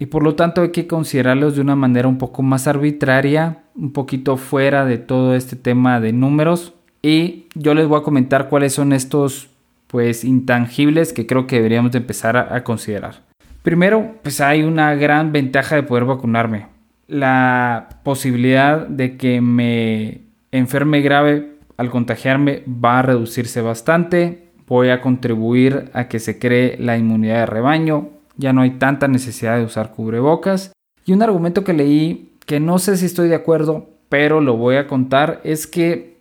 Y 0.00 0.06
por 0.06 0.24
lo 0.24 0.34
tanto 0.34 0.62
hay 0.62 0.72
que 0.72 0.88
considerarlos 0.88 1.54
de 1.54 1.60
una 1.60 1.76
manera 1.76 2.08
un 2.08 2.18
poco 2.18 2.42
más 2.42 2.66
arbitraria, 2.66 3.62
un 3.76 3.92
poquito 3.92 4.38
fuera 4.38 4.84
de 4.86 4.98
todo 4.98 5.36
este 5.36 5.54
tema 5.54 6.00
de 6.00 6.12
números. 6.12 6.74
Y 7.00 7.46
yo 7.54 7.74
les 7.74 7.86
voy 7.86 8.00
a 8.00 8.02
comentar 8.02 8.48
cuáles 8.48 8.72
son 8.72 8.92
estos 8.92 9.48
pues 9.86 10.24
intangibles 10.24 11.12
que 11.12 11.28
creo 11.28 11.46
que 11.46 11.56
deberíamos 11.56 11.92
de 11.92 11.98
empezar 11.98 12.36
a, 12.36 12.56
a 12.56 12.64
considerar. 12.64 13.22
Primero, 13.62 14.16
pues 14.24 14.40
hay 14.40 14.64
una 14.64 14.96
gran 14.96 15.30
ventaja 15.30 15.76
de 15.76 15.84
poder 15.84 16.06
vacunarme. 16.06 16.66
La 17.06 18.00
posibilidad 18.02 18.84
de 18.88 19.16
que 19.16 19.40
me 19.40 20.25
enferme 20.58 21.00
grave 21.00 21.56
al 21.76 21.90
contagiarme 21.90 22.62
va 22.66 22.98
a 22.98 23.02
reducirse 23.02 23.60
bastante. 23.60 24.48
Voy 24.66 24.88
a 24.88 25.00
contribuir 25.00 25.90
a 25.92 26.08
que 26.08 26.18
se 26.18 26.38
cree 26.38 26.76
la 26.78 26.96
inmunidad 26.96 27.40
de 27.40 27.46
rebaño. 27.46 28.08
Ya 28.36 28.52
no 28.52 28.62
hay 28.62 28.72
tanta 28.72 29.08
necesidad 29.08 29.56
de 29.56 29.64
usar 29.64 29.92
cubrebocas. 29.92 30.72
Y 31.04 31.12
un 31.12 31.22
argumento 31.22 31.64
que 31.64 31.72
leí 31.72 32.32
que 32.46 32.60
no 32.60 32.78
sé 32.78 32.96
si 32.96 33.06
estoy 33.06 33.28
de 33.28 33.34
acuerdo, 33.34 33.88
pero 34.08 34.40
lo 34.40 34.56
voy 34.56 34.76
a 34.76 34.86
contar, 34.86 35.40
es 35.44 35.66
que 35.66 36.16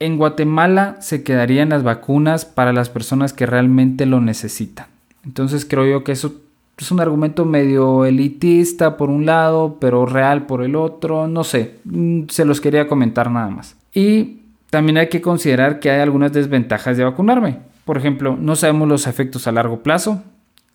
en 0.00 0.16
Guatemala 0.16 0.96
se 1.00 1.22
quedarían 1.22 1.68
las 1.68 1.82
vacunas 1.82 2.44
para 2.44 2.72
las 2.72 2.88
personas 2.88 3.32
que 3.32 3.46
realmente 3.46 4.06
lo 4.06 4.20
necesitan. 4.20 4.86
Entonces 5.24 5.66
creo 5.66 5.86
yo 5.86 6.04
que 6.04 6.12
eso 6.12 6.40
es 6.84 6.90
un 6.90 7.00
argumento 7.00 7.44
medio 7.44 8.04
elitista 8.04 8.96
por 8.96 9.10
un 9.10 9.26
lado, 9.26 9.78
pero 9.80 10.06
real 10.06 10.46
por 10.46 10.62
el 10.62 10.76
otro, 10.76 11.26
no 11.26 11.44
sé, 11.44 11.78
mm, 11.84 12.24
se 12.28 12.44
los 12.44 12.60
quería 12.60 12.86
comentar 12.86 13.30
nada 13.30 13.50
más. 13.50 13.76
Y 13.92 14.42
también 14.70 14.98
hay 14.98 15.08
que 15.08 15.20
considerar 15.20 15.80
que 15.80 15.90
hay 15.90 16.00
algunas 16.00 16.32
desventajas 16.32 16.96
de 16.96 17.04
vacunarme. 17.04 17.58
Por 17.84 17.96
ejemplo, 17.96 18.36
no 18.38 18.54
sabemos 18.54 18.88
los 18.88 19.06
efectos 19.06 19.46
a 19.46 19.52
largo 19.52 19.82
plazo. 19.82 20.22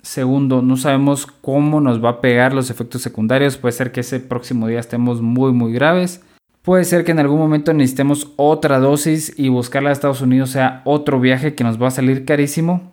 Segundo, 0.02 0.62
no 0.62 0.78
sabemos 0.78 1.28
cómo 1.28 1.80
nos 1.80 2.04
va 2.04 2.10
a 2.10 2.22
pegar 2.22 2.54
los 2.54 2.70
efectos 2.70 3.02
secundarios. 3.02 3.58
Puede 3.58 3.72
ser 3.72 3.92
que 3.92 4.02
ese 4.02 4.20
próximo 4.20 4.68
día 4.68 4.80
estemos 4.80 5.22
muy, 5.22 5.54
muy 5.54 5.72
graves. 5.72 6.22
Puede 6.64 6.86
ser 6.86 7.04
que 7.04 7.12
en 7.12 7.20
algún 7.20 7.40
momento 7.40 7.74
necesitemos 7.74 8.32
otra 8.36 8.80
dosis 8.80 9.34
y 9.38 9.50
buscarla 9.50 9.90
a 9.90 9.94
Estados 9.94 10.22
Unidos 10.22 10.50
sea 10.52 10.82
otro 10.86 11.20
viaje 11.20 11.56
que 11.56 11.64
nos 11.64 11.82
va 11.82 11.88
a 11.88 11.92
salir 11.92 12.26
carísimo. 12.26 12.93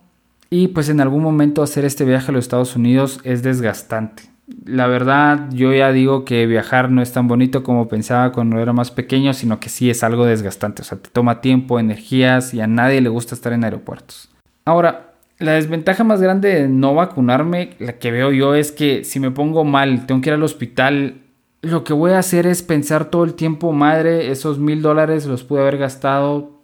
Y 0.53 0.67
pues 0.67 0.89
en 0.89 0.99
algún 0.99 1.23
momento 1.23 1.63
hacer 1.63 1.85
este 1.85 2.03
viaje 2.03 2.29
a 2.29 2.33
los 2.33 2.43
Estados 2.43 2.75
Unidos 2.75 3.21
es 3.23 3.41
desgastante. 3.41 4.23
La 4.65 4.85
verdad, 4.87 5.47
yo 5.51 5.73
ya 5.73 5.93
digo 5.93 6.25
que 6.25 6.45
viajar 6.45 6.91
no 6.91 7.01
es 7.01 7.13
tan 7.13 7.29
bonito 7.29 7.63
como 7.63 7.87
pensaba 7.87 8.33
cuando 8.33 8.59
era 8.59 8.73
más 8.73 8.91
pequeño, 8.91 9.33
sino 9.33 9.61
que 9.61 9.69
sí 9.69 9.89
es 9.89 10.03
algo 10.03 10.25
desgastante. 10.25 10.81
O 10.81 10.85
sea, 10.85 10.97
te 10.97 11.09
toma 11.09 11.39
tiempo, 11.39 11.79
energías 11.79 12.53
y 12.53 12.59
a 12.59 12.67
nadie 12.67 12.99
le 12.99 13.07
gusta 13.07 13.33
estar 13.33 13.53
en 13.53 13.63
aeropuertos. 13.63 14.27
Ahora, 14.65 15.13
la 15.39 15.53
desventaja 15.53 16.03
más 16.03 16.21
grande 16.21 16.49
de 16.49 16.67
no 16.67 16.95
vacunarme, 16.95 17.71
la 17.79 17.93
que 17.93 18.11
veo 18.11 18.33
yo 18.33 18.53
es 18.53 18.73
que 18.73 19.05
si 19.05 19.21
me 19.21 19.31
pongo 19.31 19.63
mal, 19.63 20.05
tengo 20.05 20.19
que 20.19 20.31
ir 20.31 20.33
al 20.33 20.43
hospital, 20.43 21.21
lo 21.61 21.85
que 21.85 21.93
voy 21.93 22.11
a 22.11 22.19
hacer 22.19 22.45
es 22.45 22.61
pensar 22.61 23.05
todo 23.05 23.23
el 23.23 23.35
tiempo, 23.35 23.71
madre, 23.71 24.31
esos 24.31 24.59
mil 24.59 24.81
dólares 24.81 25.25
los 25.27 25.45
pude 25.45 25.61
haber 25.61 25.77
gastado 25.77 26.59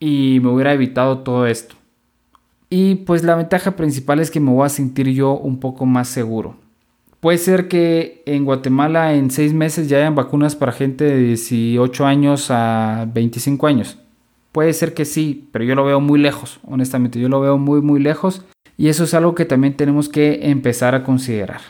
y 0.00 0.40
me 0.42 0.50
hubiera 0.50 0.72
evitado 0.72 1.18
todo 1.18 1.46
esto. 1.46 1.77
Y 2.70 2.96
pues 2.96 3.22
la 3.22 3.34
ventaja 3.34 3.76
principal 3.76 4.20
es 4.20 4.30
que 4.30 4.40
me 4.40 4.50
voy 4.50 4.66
a 4.66 4.70
sentir 4.70 5.08
yo 5.08 5.32
un 5.38 5.58
poco 5.58 5.86
más 5.86 6.08
seguro. 6.08 6.56
Puede 7.20 7.38
ser 7.38 7.66
que 7.66 8.22
en 8.26 8.44
Guatemala 8.44 9.14
en 9.14 9.30
seis 9.30 9.52
meses 9.52 9.88
ya 9.88 9.96
hayan 9.96 10.14
vacunas 10.14 10.54
para 10.54 10.70
gente 10.72 11.04
de 11.04 11.18
18 11.18 12.06
años 12.06 12.46
a 12.50 13.08
25 13.12 13.66
años. 13.66 13.98
Puede 14.52 14.72
ser 14.72 14.94
que 14.94 15.04
sí, 15.04 15.48
pero 15.50 15.64
yo 15.64 15.74
lo 15.74 15.84
veo 15.84 16.00
muy 16.00 16.20
lejos, 16.20 16.60
honestamente, 16.64 17.18
yo 17.18 17.28
lo 17.28 17.40
veo 17.40 17.58
muy 17.58 17.80
muy 17.80 18.00
lejos 18.00 18.44
y 18.76 18.88
eso 18.88 19.04
es 19.04 19.14
algo 19.14 19.34
que 19.34 19.44
también 19.44 19.76
tenemos 19.76 20.08
que 20.08 20.48
empezar 20.50 20.94
a 20.94 21.02
considerar. 21.02 21.60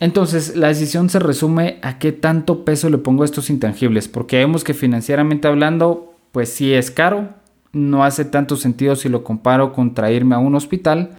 Entonces, 0.00 0.56
la 0.56 0.68
decisión 0.68 1.08
se 1.10 1.18
resume 1.18 1.78
a 1.82 1.98
qué 1.98 2.12
tanto 2.12 2.64
peso 2.64 2.90
le 2.90 2.98
pongo 2.98 3.22
a 3.22 3.26
estos 3.26 3.50
intangibles, 3.50 4.08
porque 4.08 4.38
vemos 4.38 4.62
que 4.62 4.74
financieramente 4.74 5.48
hablando, 5.48 6.14
pues 6.32 6.50
sí 6.50 6.72
es 6.72 6.90
caro, 6.90 7.30
no 7.72 8.04
hace 8.04 8.24
tanto 8.24 8.56
sentido 8.56 8.96
si 8.96 9.08
lo 9.08 9.24
comparo 9.24 9.72
con 9.72 9.94
traerme 9.94 10.34
a 10.34 10.38
un 10.38 10.54
hospital. 10.54 11.16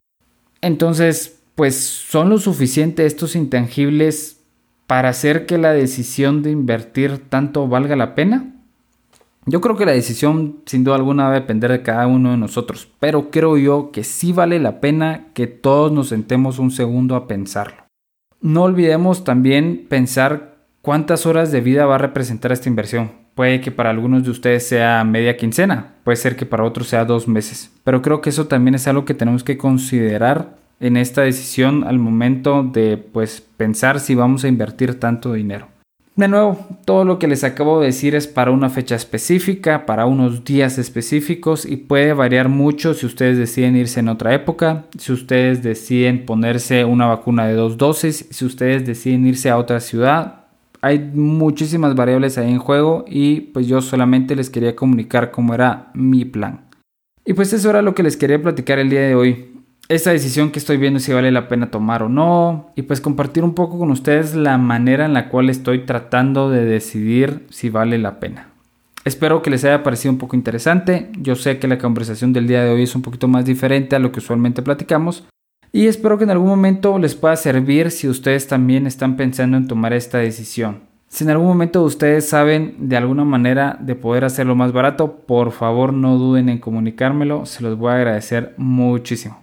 Entonces, 0.62 1.40
pues 1.56 1.76
son 1.76 2.30
lo 2.30 2.38
suficiente 2.38 3.06
estos 3.06 3.36
intangibles 3.36 4.40
para 4.90 5.10
hacer 5.10 5.46
que 5.46 5.60
la 5.60 5.72
decisión 5.72 6.42
de 6.42 6.50
invertir 6.50 7.30
tanto 7.30 7.68
valga 7.68 7.96
la 7.96 8.16
pena? 8.16 8.56
Yo 9.46 9.62
creo 9.62 9.78
que 9.78 9.86
la 9.86 9.92
decisión 9.92 10.62
sin 10.66 10.84
duda 10.84 10.96
alguna 10.96 11.26
va 11.26 11.30
a 11.30 11.40
depender 11.40 11.72
de 11.72 11.84
cada 11.84 12.08
uno 12.08 12.32
de 12.32 12.38
nosotros, 12.38 12.90
pero 13.00 13.30
creo 13.30 13.56
yo 13.58 13.92
que 13.92 14.04
sí 14.04 14.34
vale 14.34 14.58
la 14.58 14.80
pena 14.82 15.28
que 15.36 15.46
todos 15.46 15.92
nos 15.92 16.10
sentemos 16.10 16.58
un 16.58 16.72
segundo 16.72 17.16
a 17.16 17.28
pensarlo. 17.28 17.84
No 18.42 18.64
olvidemos 18.64 19.24
también 19.24 19.86
pensar 19.88 20.58
cuántas 20.82 21.28
horas 21.28 21.52
de 21.52 21.62
vida 21.62 21.86
va 21.86 21.96
a 21.96 22.00
representar 22.00 22.52
esta 22.52 22.68
inversión. 22.68 23.12
Puede 23.36 23.62
que 23.62 23.72
para 23.72 23.90
algunos 23.90 24.24
de 24.24 24.32
ustedes 24.32 24.68
sea 24.68 25.04
media 25.04 25.38
quincena, 25.38 25.94
puede 26.04 26.18
ser 26.18 26.36
que 26.36 26.46
para 26.46 26.64
otros 26.64 26.88
sea 26.88 27.06
dos 27.06 27.28
meses, 27.28 27.72
pero 27.84 28.02
creo 28.02 28.22
que 28.22 28.30
eso 28.30 28.48
también 28.48 28.76
es 28.76 28.88
algo 28.88 29.06
que 29.06 29.14
tenemos 29.14 29.44
que 29.44 29.58
considerar 29.58 30.58
en 30.80 30.98
esta 30.98 31.22
decisión 31.22 31.84
al 31.84 32.00
momento 32.00 32.64
de 32.64 32.98
pues 32.98 33.42
pensar 33.58 34.00
si 34.00 34.16
vamos 34.16 34.44
a 34.44 34.48
invertir 34.48 35.00
tanto 35.00 35.34
dinero. 35.34 35.68
De 36.20 36.28
nuevo, 36.28 36.68
todo 36.84 37.06
lo 37.06 37.18
que 37.18 37.30
les 37.30 37.46
acabo 37.46 37.80
de 37.80 37.86
decir 37.86 38.14
es 38.14 38.28
para 38.28 38.52
una 38.52 38.70
fecha 38.70 38.94
específica, 38.94 39.86
para 39.86 40.06
unos 40.06 40.44
días 40.44 40.78
específicos 40.78 41.66
y 41.66 41.78
puede 41.78 42.12
variar 42.12 42.50
mucho 42.50 42.94
si 42.94 43.06
ustedes 43.06 43.38
deciden 43.38 43.78
irse 43.78 44.02
en 44.02 44.10
otra 44.10 44.34
época, 44.34 44.84
si 44.98 45.14
ustedes 45.14 45.64
deciden 45.64 46.26
ponerse 46.26 46.84
una 46.84 47.06
vacuna 47.06 47.48
de 47.48 47.54
dos 47.54 47.78
dosis, 47.78 48.28
si 48.32 48.44
ustedes 48.44 48.86
deciden 48.86 49.28
irse 49.28 49.50
a 49.50 49.58
otra 49.58 49.80
ciudad. 49.80 50.44
Hay 50.82 51.00
muchísimas 51.14 51.96
variables 51.96 52.38
ahí 52.38 52.52
en 52.52 52.60
juego 52.60 53.06
y 53.08 53.42
pues 53.42 53.68
yo 53.68 53.82
solamente 53.82 54.36
les 54.36 54.50
quería 54.50 54.76
comunicar 54.76 55.32
cómo 55.32 55.54
era 55.54 55.92
mi 55.94 56.26
plan. 56.26 56.70
Y 57.26 57.34
pues 57.34 57.54
eso 57.54 57.70
era 57.70 57.82
lo 57.82 57.94
que 57.94 58.04
les 58.04 58.18
quería 58.18 58.42
platicar 58.42 58.80
el 58.80 58.90
día 58.90 59.02
de 59.02 59.16
hoy 59.16 59.50
esta 59.90 60.12
decisión 60.12 60.52
que 60.52 60.60
estoy 60.60 60.78
viendo 60.78 61.00
si 61.00 61.12
vale 61.12 61.32
la 61.32 61.48
pena 61.48 61.72
tomar 61.72 62.04
o 62.04 62.10
no 62.10 62.72
y 62.76 62.84
pues 62.84 63.02
compartir 63.02 63.44
un 63.44 63.56
poco 63.56 63.80
con 63.80 63.90
ustedes 63.90 64.36
la 64.36 64.60
manera 64.60 65.06
en 65.06 65.14
la 65.14 65.30
cual 65.30 65.50
estoy 65.50 65.80
tratando 65.80 66.52
de 66.52 66.64
decidir 66.64 67.48
si 67.50 67.72
vale 67.72 67.98
la 67.98 68.20
pena. 68.20 68.50
Espero 69.04 69.42
que 69.42 69.50
les 69.50 69.66
haya 69.66 69.82
parecido 69.82 70.12
un 70.12 70.20
poco 70.20 70.36
interesante. 70.36 71.10
Yo 71.20 71.36
sé 71.36 71.58
que 71.58 71.68
la 71.68 71.80
conversación 71.80 72.34
del 72.34 72.48
día 72.48 72.64
de 72.64 72.70
hoy 72.70 72.84
es 72.84 72.96
un 72.96 73.02
poquito 73.02 73.28
más 73.28 73.46
diferente 73.46 73.96
a 73.96 74.00
lo 74.00 74.12
que 74.12 74.20
usualmente 74.20 74.62
platicamos 74.62 75.24
y 75.72 75.88
espero 75.88 76.18
que 76.18 76.24
en 76.24 76.32
algún 76.32 76.48
momento 76.48 76.98
les 76.98 77.16
pueda 77.16 77.36
servir 77.36 77.92
si 77.92 78.08
ustedes 78.08 78.48
también 78.48 78.88
están 78.88 79.16
pensando 79.16 79.58
en 79.58 79.68
tomar 79.68 79.94
esta 79.94 80.18
decisión. 80.18 80.90
Si 81.08 81.24
en 81.24 81.32
algún 81.32 81.48
momento 81.48 81.84
ustedes 81.84 82.30
saben 82.30 82.76
de 82.78 82.96
alguna 82.96 83.26
manera 83.26 83.78
de 83.80 83.96
poder 83.96 84.26
hacerlo 84.26 84.56
más 84.56 84.72
barato, 84.72 85.18
por 85.26 85.52
favor 85.52 85.92
no 85.92 86.18
duden 86.18 86.50
en 86.50 86.60
comunicármelo, 86.60 87.46
se 87.46 87.64
los 87.64 87.78
voy 87.78 87.92
a 87.92 87.96
agradecer 87.96 88.54
muchísimo. 88.58 89.40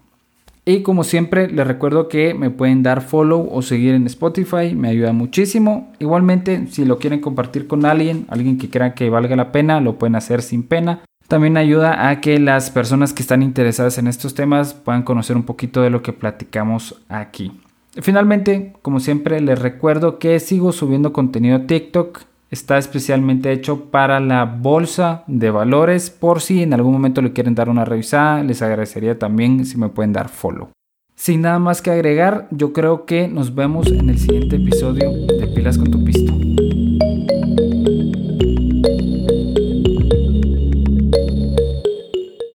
Y 0.65 0.83
como 0.83 1.05
siempre, 1.05 1.49
les 1.49 1.65
recuerdo 1.65 2.09
que 2.09 2.35
me 2.35 2.51
pueden 2.51 2.83
dar 2.83 3.01
follow 3.01 3.49
o 3.53 3.62
seguir 3.62 3.95
en 3.95 4.07
Spotify, 4.07 4.75
me 4.75 4.89
ayuda 4.89 5.12
muchísimo. 5.12 5.93
Igualmente, 6.01 6.67
si 6.71 6.85
lo 6.85 6.99
quieren 6.99 7.21
compartir 7.21 7.69
con 7.69 7.85
alguien, 7.85 8.27
alguien 8.29 8.59
que 8.59 8.69
crea 8.69 8.95
que 8.95 9.09
valga 9.09 9.37
la 9.37 9.53
pena, 9.53 9.81
lo 9.81 9.97
pueden 9.97 10.17
hacer 10.17 10.43
sin 10.43 10.65
pena. 10.65 11.03
También 11.29 11.57
ayuda 11.57 12.09
a 12.09 12.21
que 12.21 12.39
las 12.39 12.71
personas 12.71 13.12
que 13.12 13.23
están 13.23 13.43
interesadas 13.43 13.99
en 13.99 14.07
estos 14.07 14.35
temas 14.35 14.75
puedan 14.75 15.03
conocer 15.03 15.37
un 15.37 15.43
poquito 15.43 15.83
de 15.83 15.91
lo 15.91 16.03
que 16.03 16.12
platicamos 16.12 17.03
aquí. 17.09 17.53
Finalmente, 18.01 18.75
como 18.83 19.01
siempre, 19.01 19.41
les 19.41 19.59
recuerdo 19.59 20.19
que 20.19 20.39
sigo 20.39 20.73
subiendo 20.73 21.12
contenido 21.12 21.57
a 21.57 21.67
TikTok 21.67 22.21
está 22.51 22.79
especialmente 22.79 23.53
hecho 23.53 23.87
para 23.91 24.21
la 24.21 24.45
bolsa 24.45 25.25
de 25.27 25.51
valores. 25.51 26.11
Por 26.11 26.41
si 26.41 26.62
en 26.62 26.75
algún 26.75 26.93
momento 26.93 27.23
le 27.23 27.33
quieren 27.33 27.55
dar 27.55 27.69
una 27.69 27.85
revisada, 27.85 28.43
les 28.43 28.62
agradecería 28.62 29.19
también 29.19 29.65
si 29.65 29.77
me 29.77 29.89
pueden 29.89 30.12
dar 30.12 30.29
follow. 30.29 30.69
Sin 31.15 31.43
nada 31.43 31.59
más 31.59 31.81
que 31.81 31.91
agregar, 31.91 32.47
yo 32.51 32.73
creo 32.73 33.07
que 33.07 33.27
nos 33.27 33.55
vemos 33.55 33.87
en 33.87 34.11
el 34.11 34.19
siguiente 34.19 34.57
episodio 34.57 35.11
de 35.11 35.47
Pilas 35.49 35.79
con 35.79 35.91
tu 35.91 36.05
Pisto. 36.05 36.33